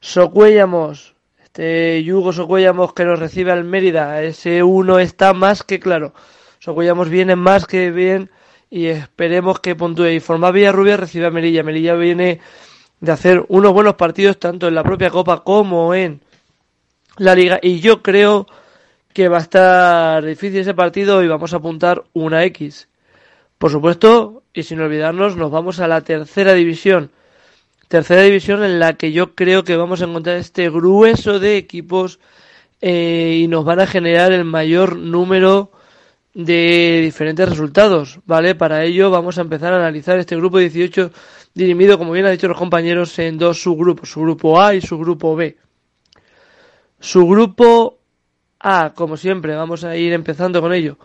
Socuellamos, 0.00 1.14
este 1.42 2.02
Yugo 2.04 2.32
Socuellamos 2.32 2.94
que 2.94 3.04
nos 3.04 3.18
recibe 3.18 3.52
al 3.52 3.64
Mérida, 3.64 4.22
ese 4.22 4.62
uno 4.62 4.98
está 4.98 5.34
más 5.34 5.62
que 5.62 5.80
claro. 5.80 6.14
Socuellamos 6.60 7.08
viene 7.08 7.36
más 7.36 7.66
que 7.66 7.90
bien 7.90 8.30
y 8.70 8.86
esperemos 8.86 9.60
que 9.60 9.74
puntúe. 9.74 10.06
Y 10.06 10.20
Forma 10.20 10.50
Villarrubia 10.50 10.96
recibe 10.96 11.26
a 11.26 11.30
Melilla. 11.30 11.62
Melilla 11.62 11.94
viene 11.94 12.40
de 13.00 13.12
hacer 13.12 13.44
unos 13.48 13.72
buenos 13.72 13.94
partidos 13.94 14.38
tanto 14.38 14.68
en 14.68 14.74
la 14.74 14.84
propia 14.84 15.10
Copa 15.10 15.42
como 15.44 15.94
en 15.94 16.20
la 17.16 17.34
Liga 17.34 17.58
y 17.62 17.80
yo 17.80 18.02
creo 18.02 18.46
que 19.18 19.26
va 19.26 19.38
a 19.38 19.40
estar 19.40 20.24
difícil 20.24 20.60
ese 20.60 20.74
partido 20.74 21.24
y 21.24 21.26
vamos 21.26 21.52
a 21.52 21.56
apuntar 21.56 22.04
una 22.12 22.44
X. 22.44 22.86
Por 23.58 23.72
supuesto, 23.72 24.44
y 24.54 24.62
sin 24.62 24.80
olvidarnos, 24.80 25.34
nos 25.34 25.50
vamos 25.50 25.80
a 25.80 25.88
la 25.88 26.02
tercera 26.02 26.54
división 26.54 27.10
tercera 27.88 28.22
división 28.22 28.62
en 28.62 28.78
la 28.78 28.92
que 28.92 29.10
yo 29.10 29.34
creo 29.34 29.64
que 29.64 29.76
vamos 29.76 30.00
a 30.00 30.04
encontrar 30.04 30.36
este 30.36 30.70
grueso 30.70 31.40
de 31.40 31.56
equipos 31.56 32.20
eh, 32.80 33.40
y 33.42 33.48
nos 33.48 33.64
van 33.64 33.80
a 33.80 33.88
generar 33.88 34.30
el 34.30 34.44
mayor 34.44 34.94
número 34.94 35.72
de 36.32 37.00
diferentes 37.02 37.48
resultados, 37.48 38.20
¿vale? 38.24 38.54
Para 38.54 38.84
ello 38.84 39.10
vamos 39.10 39.36
a 39.38 39.40
empezar 39.40 39.72
a 39.72 39.78
analizar 39.78 40.20
este 40.20 40.36
grupo 40.36 40.58
18 40.58 41.10
dirimido, 41.54 41.98
como 41.98 42.12
bien 42.12 42.26
han 42.26 42.32
dicho 42.32 42.46
los 42.46 42.56
compañeros, 42.56 43.18
en 43.18 43.36
dos 43.36 43.60
subgrupos, 43.60 44.10
su 44.10 44.20
grupo 44.20 44.60
A 44.60 44.76
y 44.76 44.80
su 44.80 44.96
grupo 44.96 45.34
B. 45.34 45.56
Su 47.00 47.26
grupo 47.26 47.97
A, 48.60 48.92
como 48.94 49.16
siempre, 49.16 49.54
vamos 49.54 49.84
a 49.84 49.96
ir 49.96 50.12
empezando 50.12 50.60
con 50.60 50.72
ello. 50.72 50.98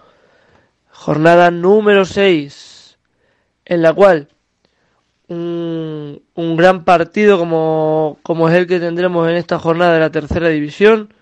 Jornada 0.90 1.52
número 1.52 2.06
6, 2.06 2.98
en 3.66 3.82
la 3.82 3.94
cual 3.94 4.28
un, 5.28 6.22
un 6.36 6.58
gran 6.58 6.84
partido 6.84 7.38
como, 7.38 8.18
como 8.24 8.50
es 8.50 8.56
el 8.56 8.68
que 8.68 8.80
tendremos 8.80 9.28
en 9.30 9.36
esta 9.36 9.60
jornada 9.60 9.94
de 9.94 10.00
la 10.00 10.12
tercera 10.12 10.50
división. 10.50 11.14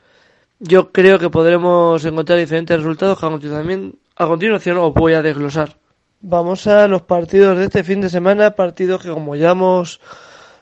Yo 0.60 0.92
creo 0.92 1.20
que 1.20 1.30
podremos 1.30 2.04
encontrar 2.06 2.40
diferentes 2.40 2.78
resultados 2.78 3.20
que 3.20 3.26
a 3.26 3.30
continuación, 3.30 3.96
a 4.16 4.28
continuación 4.28 4.78
os 4.78 4.94
voy 4.94 5.14
a 5.14 5.22
desglosar. 5.22 5.78
Vamos 6.22 6.68
a 6.68 6.88
los 6.88 7.02
partidos 7.02 7.58
de 7.58 7.66
este 7.66 7.84
fin 7.84 8.00
de 8.02 8.10
semana, 8.10 8.52
partidos 8.52 9.02
que 9.02 9.10
como 9.10 9.36
ya 9.36 9.52
hemos 9.52 10.00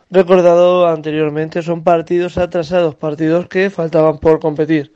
recordado 0.09 0.87
anteriormente 0.87 1.61
son 1.61 1.83
partidos 1.83 2.37
atrasados, 2.37 2.95
partidos 2.95 3.47
que 3.47 3.69
faltaban 3.69 4.19
por 4.19 4.39
competir. 4.39 4.93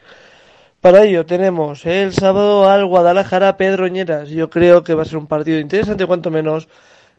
Para 0.84 1.06
ello 1.06 1.26
tenemos 1.26 1.86
el 1.86 2.12
sábado 2.12 2.70
al 2.70 2.86
Guadalajara 2.86 3.56
Pedroñeras. 3.56 4.28
Yo 4.28 4.50
creo 4.50 4.84
que 4.84 4.94
va 4.94 5.04
a 5.04 5.06
ser 5.06 5.16
un 5.16 5.28
partido 5.28 5.58
interesante, 5.58 6.06
cuanto 6.06 6.30
menos 6.30 6.68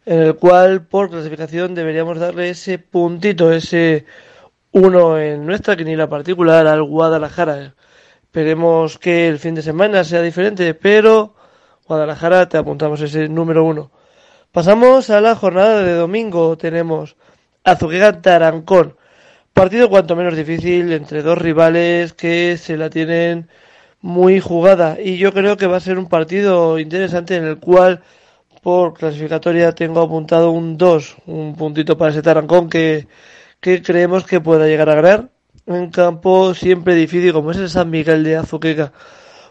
en 0.04 0.20
el 0.20 0.36
cual 0.36 0.82
por 0.82 1.08
clasificación 1.08 1.74
deberíamos 1.74 2.18
darle 2.18 2.50
ese 2.50 2.78
puntito, 2.78 3.50
ese 3.50 4.04
uno 4.72 5.18
en 5.18 5.46
nuestra 5.46 5.76
quiniela 5.76 6.10
particular 6.10 6.66
al 6.66 6.82
Guadalajara. 6.82 7.74
Esperemos 8.24 8.98
que 8.98 9.28
el 9.28 9.38
fin 9.38 9.54
de 9.54 9.62
semana 9.62 10.04
sea 10.04 10.20
diferente, 10.20 10.74
pero 10.74 11.34
Guadalajara 11.88 12.46
te 12.50 12.58
apuntamos 12.58 13.00
ese 13.00 13.30
número 13.30 13.64
uno. 13.64 13.90
Pasamos 14.52 15.08
a 15.08 15.22
la 15.22 15.36
jornada 15.36 15.82
de 15.82 15.94
domingo. 15.94 16.58
Tenemos 16.58 17.16
Azuquega 17.64 18.20
Tarancón. 18.20 18.98
Partido 19.54 19.88
cuanto 19.88 20.16
menos 20.16 20.36
difícil 20.36 20.92
entre 20.92 21.22
dos 21.22 21.38
rivales 21.38 22.12
que 22.12 22.56
se 22.56 22.76
la 22.76 22.90
tienen 22.90 23.48
muy 24.00 24.40
jugada 24.40 24.98
y 25.00 25.16
yo 25.16 25.32
creo 25.32 25.56
que 25.56 25.68
va 25.68 25.76
a 25.76 25.80
ser 25.80 25.96
un 25.96 26.08
partido 26.08 26.80
interesante 26.80 27.36
en 27.36 27.44
el 27.44 27.58
cual 27.60 28.02
por 28.62 28.94
clasificatoria 28.94 29.72
tengo 29.72 30.00
apuntado 30.02 30.50
un 30.50 30.76
2, 30.76 31.16
un 31.26 31.54
puntito 31.54 31.96
para 31.96 32.10
ese 32.10 32.20
Tarancón 32.20 32.68
que, 32.68 33.06
que 33.60 33.80
creemos 33.80 34.24
que 34.26 34.40
pueda 34.40 34.66
llegar 34.66 34.90
a 34.90 34.96
ganar. 34.96 35.28
Un 35.66 35.90
campo 35.90 36.52
siempre 36.54 36.96
difícil 36.96 37.32
como 37.32 37.52
es 37.52 37.58
el 37.58 37.70
San 37.70 37.90
Miguel 37.90 38.24
de 38.24 38.36
Azuqueca. 38.36 38.92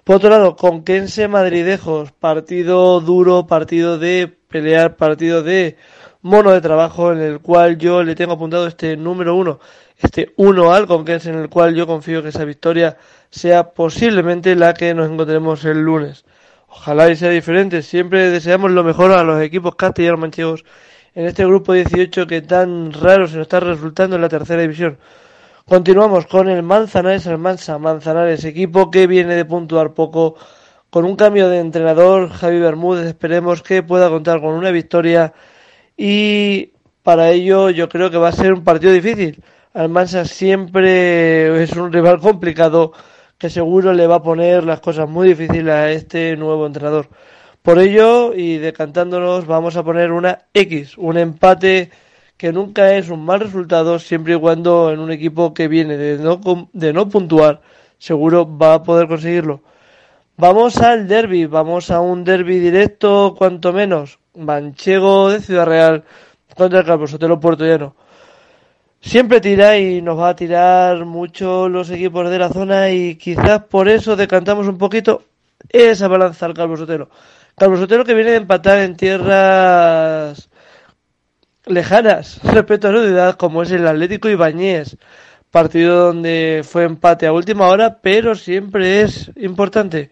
Por 0.04 0.18
otro 0.18 0.30
lado, 0.30 0.58
Conquense 0.58 1.30
Madridejos, 1.30 2.12
partido 2.12 3.00
duro, 3.00 3.48
partido 3.48 3.98
de 3.98 4.28
pelear, 4.50 4.98
partido 4.98 5.44
de 5.44 5.78
mono 6.24 6.52
de 6.52 6.62
trabajo 6.62 7.12
en 7.12 7.20
el 7.20 7.40
cual 7.40 7.78
yo 7.78 8.02
le 8.04 8.16
tengo 8.16 8.34
apuntado 8.34 8.66
este 8.66 8.98
número 8.98 9.36
uno, 9.36 9.60
este 9.98 10.34
uno 10.38 10.74
al 10.74 10.88
Conquense 10.88 11.30
en 11.30 11.38
el 11.38 11.50
cual 11.50 11.76
yo 11.76 11.86
confío 11.86 12.24
que 12.24 12.30
esa 12.30 12.46
victoria 12.46 12.98
sea 13.30 13.72
posiblemente 13.72 14.56
la 14.56 14.74
que 14.74 14.94
nos 14.94 15.12
encontremos 15.12 15.64
el 15.66 15.82
lunes. 15.82 16.26
Ojalá 16.68 17.10
y 17.10 17.16
sea 17.16 17.30
diferente. 17.30 17.84
Siempre 17.84 18.32
deseamos 18.32 18.72
lo 18.72 18.84
mejor 18.84 19.12
a 19.12 19.24
los 19.24 19.42
equipos 19.42 19.76
castellanos 19.76 20.20
manchegos 20.20 20.66
en 21.14 21.26
este 21.26 21.46
grupo 21.46 21.74
18 21.74 22.26
que 22.26 22.42
tan 22.42 22.92
raro 22.94 23.28
se 23.28 23.38
nos 23.38 23.44
está 23.44 23.60
resultando 23.60 24.16
en 24.16 24.24
la 24.24 24.30
tercera 24.30 24.62
división. 24.62 24.98
Continuamos 25.66 26.26
con 26.26 26.50
el 26.50 26.64
Manzanares 26.64 27.28
Almansa. 27.28 27.78
Manzanares, 27.78 28.44
equipo 28.46 28.90
que 28.90 29.08
viene 29.08 29.36
de 29.36 29.46
puntuar 29.46 29.94
poco. 29.94 30.36
Con 30.90 31.06
un 31.06 31.16
cambio 31.16 31.50
de 31.50 31.60
entrenador, 31.60 32.30
Javi 32.30 32.60
Bermúdez, 32.60 33.08
esperemos 33.08 33.62
que 33.62 33.84
pueda 33.84 34.10
contar 34.10 34.42
con 34.42 34.54
una 34.54 34.72
victoria. 34.72 35.34
Y 35.98 36.72
para 37.04 37.32
ello 37.32 37.70
yo 37.70 37.90
creo 37.90 38.10
que 38.10 38.18
va 38.18 38.30
a 38.30 38.34
ser 38.34 38.54
un 38.54 38.64
partido 38.64 38.92
difícil. 38.94 39.44
Almansa 39.74 40.26
siempre 40.26 41.64
es 41.64 41.72
un 41.74 41.92
rival 41.92 42.20
complicado 42.20 42.94
que 43.38 43.50
seguro 43.50 43.94
le 43.94 44.08
va 44.08 44.16
a 44.16 44.24
poner 44.24 44.64
las 44.64 44.80
cosas 44.80 45.10
muy 45.10 45.30
difíciles 45.30 45.74
a 45.74 45.92
este 45.92 46.38
nuevo 46.38 46.66
entrenador. 46.66 47.10
Por 47.62 47.80
ello, 47.80 48.34
y 48.34 48.58
decantándonos, 48.58 49.46
vamos 49.48 49.76
a 49.76 49.84
poner 49.84 50.12
una 50.12 50.46
X, 50.54 50.98
un 50.98 51.18
empate 51.18 51.92
que 52.38 52.52
nunca 52.52 52.96
es 52.96 53.10
un 53.10 53.24
mal 53.24 53.40
resultado, 53.40 54.00
siempre 54.00 54.36
y 54.36 54.40
cuando 54.40 54.92
en 54.92 55.00
un 55.00 55.12
equipo 55.12 55.54
que 55.54 55.68
viene 55.68 55.98
de 55.98 56.18
no, 56.18 56.70
de 56.74 56.94
no 56.94 57.10
puntuar, 57.10 57.62
seguro 57.98 58.58
va 58.58 58.76
a 58.76 58.84
poder 58.84 59.08
conseguirlo. 59.08 59.62
Vamos 60.36 60.78
al 60.78 61.08
derby, 61.08 61.46
vamos 61.46 61.90
a 61.90 62.02
un 62.02 62.24
derby 62.24 62.60
directo, 62.60 63.36
cuanto 63.38 63.72
menos. 63.72 64.20
Manchego 64.36 65.30
de 65.30 65.42
Ciudad 65.42 65.66
Real 65.66 66.04
contra 66.56 66.80
el 66.80 66.86
Calvo 66.86 67.08
Sotelo 67.08 67.40
Puerto 67.40 67.66
Llano. 67.66 67.96
Siempre 69.02 69.42
tira 69.42 69.78
y 69.78 70.02
nos 70.02 70.18
va 70.18 70.30
a 70.30 70.36
tirar 70.36 71.06
mucho 71.06 71.68
los 71.68 71.90
equipos 71.90 72.30
de 72.30 72.40
la 72.40 72.50
zona 72.50 72.90
y 72.90 73.16
quizás 73.16 73.64
por 73.66 73.90
eso 73.90 74.16
decantamos 74.16 74.68
un 74.68 74.78
poquito 74.78 75.24
esa 75.70 76.08
balanza 76.08 76.46
al 76.46 76.54
Calvo 76.54 76.78
Sotelo. 76.78 77.10
Calvo 77.58 77.78
Sotelo 77.78 78.06
que 78.06 78.14
viene 78.14 78.32
de 78.32 78.38
empatar 78.38 78.80
en 78.80 78.96
tierras 78.96 80.50
lejanas 81.66 82.40
respecto 82.44 82.88
a 82.88 82.92
su 82.92 83.04
ciudad 83.04 83.36
como 83.36 83.64
es 83.64 83.72
el 83.72 83.88
Atlético 83.88 84.30
Ibañez. 84.30 84.98
Partido 85.52 86.08
donde 86.08 86.64
fue 86.68 86.84
empate 86.84 87.28
a 87.28 87.34
última 87.34 87.68
hora, 87.68 88.00
pero 88.02 88.34
siempre 88.34 89.02
es 89.02 89.30
importante. 89.36 90.10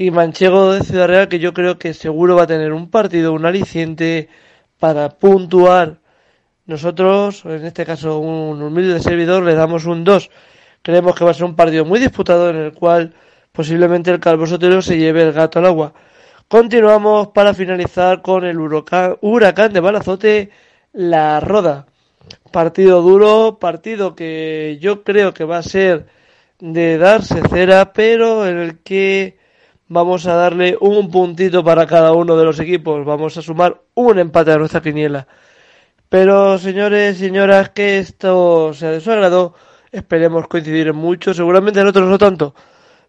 Y 0.00 0.12
Manchego 0.12 0.74
de 0.74 0.84
Ciudad 0.84 1.08
Real 1.08 1.26
que 1.26 1.40
yo 1.40 1.52
creo 1.52 1.76
que 1.76 1.92
seguro 1.92 2.36
va 2.36 2.44
a 2.44 2.46
tener 2.46 2.72
un 2.72 2.88
partido, 2.88 3.32
un 3.32 3.44
aliciente 3.44 4.28
para 4.78 5.08
puntuar 5.08 5.98
nosotros, 6.66 7.44
en 7.44 7.64
este 7.64 7.84
caso 7.84 8.20
un 8.20 8.62
humilde 8.62 9.00
servidor, 9.00 9.42
le 9.42 9.56
damos 9.56 9.86
un 9.86 10.04
2. 10.04 10.30
Creemos 10.82 11.16
que 11.16 11.24
va 11.24 11.32
a 11.32 11.34
ser 11.34 11.46
un 11.46 11.56
partido 11.56 11.84
muy 11.84 11.98
disputado 11.98 12.48
en 12.48 12.54
el 12.58 12.74
cual 12.74 13.12
posiblemente 13.50 14.12
el 14.12 14.20
Calvo 14.20 14.46
Sotero 14.46 14.82
se 14.82 14.96
lleve 14.96 15.22
el 15.22 15.32
gato 15.32 15.58
al 15.58 15.66
agua. 15.66 15.92
Continuamos 16.46 17.30
para 17.34 17.52
finalizar 17.52 18.22
con 18.22 18.44
el 18.44 18.56
huracán, 18.60 19.72
de 19.72 19.80
Balazote, 19.80 20.50
la 20.92 21.40
Roda. 21.40 21.86
Partido 22.52 23.02
duro, 23.02 23.58
partido 23.58 24.14
que 24.14 24.78
yo 24.80 25.02
creo 25.02 25.34
que 25.34 25.42
va 25.42 25.58
a 25.58 25.62
ser 25.64 26.06
de 26.60 26.98
darse 26.98 27.42
cera, 27.48 27.92
pero 27.92 28.46
en 28.46 28.58
el 28.58 28.78
que 28.78 29.37
vamos 29.88 30.26
a 30.26 30.34
darle 30.34 30.76
un 30.80 31.10
puntito 31.10 31.64
para 31.64 31.86
cada 31.86 32.12
uno 32.12 32.36
de 32.36 32.44
los 32.44 32.60
equipos. 32.60 33.04
Vamos 33.04 33.36
a 33.36 33.42
sumar 33.42 33.80
un 33.94 34.18
empate 34.18 34.52
a 34.52 34.58
nuestra 34.58 34.80
quiniela. 34.80 35.26
Pero 36.08 36.58
señores 36.58 37.18
señoras, 37.18 37.70
que 37.70 37.98
esto 37.98 38.72
sea 38.74 38.90
de 38.92 39.00
su 39.00 39.10
agrado, 39.10 39.54
esperemos 39.92 40.48
coincidir 40.48 40.88
en 40.88 40.96
mucho, 40.96 41.34
seguramente 41.34 41.80
en 41.80 41.86
otros 41.86 42.08
no 42.08 42.18
tanto. 42.18 42.54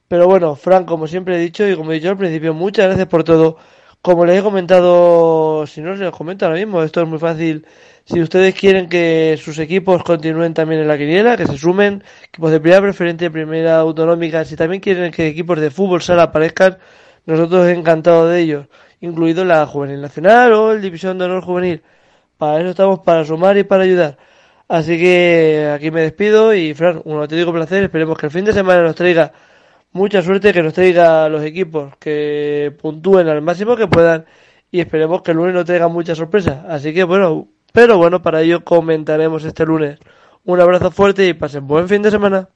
Pero 0.08 0.28
bueno, 0.28 0.56
Frank, 0.56 0.86
como 0.88 1.08
siempre 1.08 1.36
he 1.36 1.40
dicho 1.40 1.68
y 1.68 1.76
como 1.76 1.92
he 1.92 1.96
dicho 1.96 2.10
al 2.10 2.18
principio, 2.18 2.54
muchas 2.54 2.88
gracias 2.88 3.08
por 3.08 3.24
todo. 3.24 3.58
Como 4.02 4.26
les 4.26 4.40
he 4.40 4.44
comentado, 4.44 5.68
si 5.68 5.82
no 5.82 5.98
se 5.98 6.04
los 6.04 6.16
comento 6.16 6.46
ahora 6.46 6.58
mismo, 6.58 6.82
esto 6.84 7.02
es 7.02 7.08
muy 7.08 7.20
fácil. 7.20 7.66
Si 8.06 8.22
ustedes 8.22 8.56
quieren 8.56 8.88
que 8.88 9.38
sus 9.44 9.60
equipos 9.60 10.04
continúen 10.04 10.54
también 10.54 10.82
en 10.82 10.88
la 10.88 10.98
quiniela, 10.98 11.36
que 11.36 11.46
se 11.46 11.58
sumen, 11.58 12.04
equipos 12.24 12.52
de 12.52 12.62
primera 12.62 12.82
preferente, 12.82 13.30
primera 13.30 13.78
autonómica, 13.80 14.46
si 14.46 14.56
también 14.56 14.82
quieren 14.82 15.12
que 15.12 15.28
equipos 15.28 15.60
de 15.60 15.70
fútbol 15.70 16.02
sala 16.02 16.24
aparezcan, 16.24 16.78
nosotros 17.26 17.68
encantados 17.68 18.32
de 18.32 18.40
ellos, 18.40 18.68
incluido 19.02 19.44
la 19.44 19.66
Juvenil 19.68 20.02
Nacional 20.02 20.54
o 20.54 20.72
el 20.72 20.82
División 20.82 21.18
de 21.18 21.26
Honor 21.26 21.44
Juvenil. 21.44 21.84
Para 22.38 22.62
eso 22.62 22.70
estamos, 22.70 23.00
para 23.00 23.26
sumar 23.26 23.58
y 23.58 23.64
para 23.66 23.84
ayudar. 23.84 24.18
Así 24.70 24.98
que 24.98 25.72
aquí 25.76 25.92
me 25.92 26.02
despido 26.02 26.54
y 26.54 26.74
Fran, 26.74 27.02
un 27.06 27.20
auténtico 27.20 27.52
placer. 27.52 27.84
Esperemos 27.84 28.18
que 28.18 28.28
el 28.28 28.32
fin 28.32 28.46
de 28.46 28.54
semana 28.54 28.82
nos 28.84 28.96
traiga 28.96 29.34
mucha 29.92 30.22
suerte, 30.22 30.54
que 30.54 30.64
nos 30.64 30.74
traiga 30.74 31.30
los 31.30 31.44
equipos 31.44 31.96
que 31.98 32.76
puntúen 32.82 33.28
al 33.28 33.42
máximo 33.42 33.76
que 33.76 33.88
puedan 33.88 34.26
y 34.72 34.80
esperemos 34.80 35.22
que 35.22 35.32
el 35.32 35.38
lunes 35.38 35.54
nos 35.54 35.66
traiga 35.66 35.88
muchas 35.88 36.18
sorpresas. 36.18 36.66
Así 36.68 36.94
que 36.94 37.04
bueno, 37.04 37.48
pero 37.74 37.98
bueno, 37.98 38.22
para 38.22 38.42
ello 38.42 38.64
comentaremos 38.64 39.44
este 39.46 39.66
lunes. 39.66 40.00
Un 40.46 40.60
abrazo 40.62 40.92
fuerte 40.92 41.28
y 41.28 41.34
pasen 41.34 41.68
buen 41.68 41.88
fin 41.88 42.02
de 42.02 42.12
semana. 42.12 42.50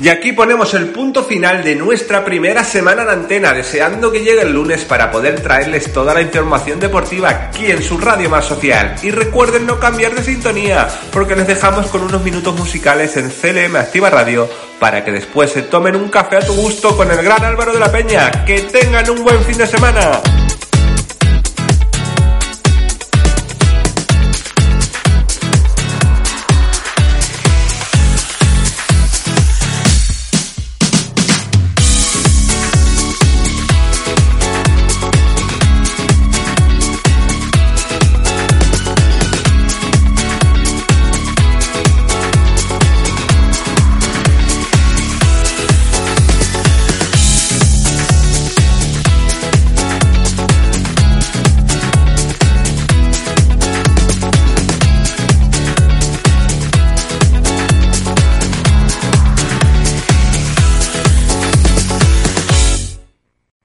Y 0.00 0.08
aquí 0.08 0.32
ponemos 0.32 0.74
el 0.74 0.86
punto 0.86 1.22
final 1.22 1.62
de 1.62 1.76
nuestra 1.76 2.24
primera 2.24 2.64
semana 2.64 3.02
en 3.02 3.10
antena, 3.10 3.52
deseando 3.52 4.10
que 4.10 4.24
llegue 4.24 4.42
el 4.42 4.52
lunes 4.52 4.84
para 4.84 5.12
poder 5.12 5.40
traerles 5.40 5.92
toda 5.92 6.12
la 6.12 6.22
información 6.22 6.80
deportiva 6.80 7.28
aquí 7.28 7.70
en 7.70 7.82
su 7.82 7.98
radio 7.98 8.28
más 8.28 8.44
social. 8.44 8.96
Y 9.02 9.12
recuerden 9.12 9.64
no 9.64 9.78
cambiar 9.78 10.14
de 10.14 10.24
sintonía, 10.24 10.88
porque 11.12 11.36
les 11.36 11.46
dejamos 11.46 11.86
con 11.86 12.02
unos 12.02 12.24
minutos 12.24 12.58
musicales 12.58 13.16
en 13.16 13.30
CLM 13.30 13.76
Activa 13.76 14.10
Radio 14.10 14.48
para 14.80 15.04
que 15.04 15.12
después 15.12 15.52
se 15.52 15.62
tomen 15.62 15.94
un 15.94 16.08
café 16.08 16.38
a 16.38 16.40
tu 16.40 16.54
gusto 16.54 16.96
con 16.96 17.08
el 17.08 17.22
gran 17.22 17.44
Álvaro 17.44 17.72
de 17.72 17.78
la 17.78 17.92
Peña. 17.92 18.44
Que 18.44 18.62
tengan 18.62 19.08
un 19.08 19.22
buen 19.22 19.44
fin 19.44 19.58
de 19.58 19.68
semana. 19.68 20.20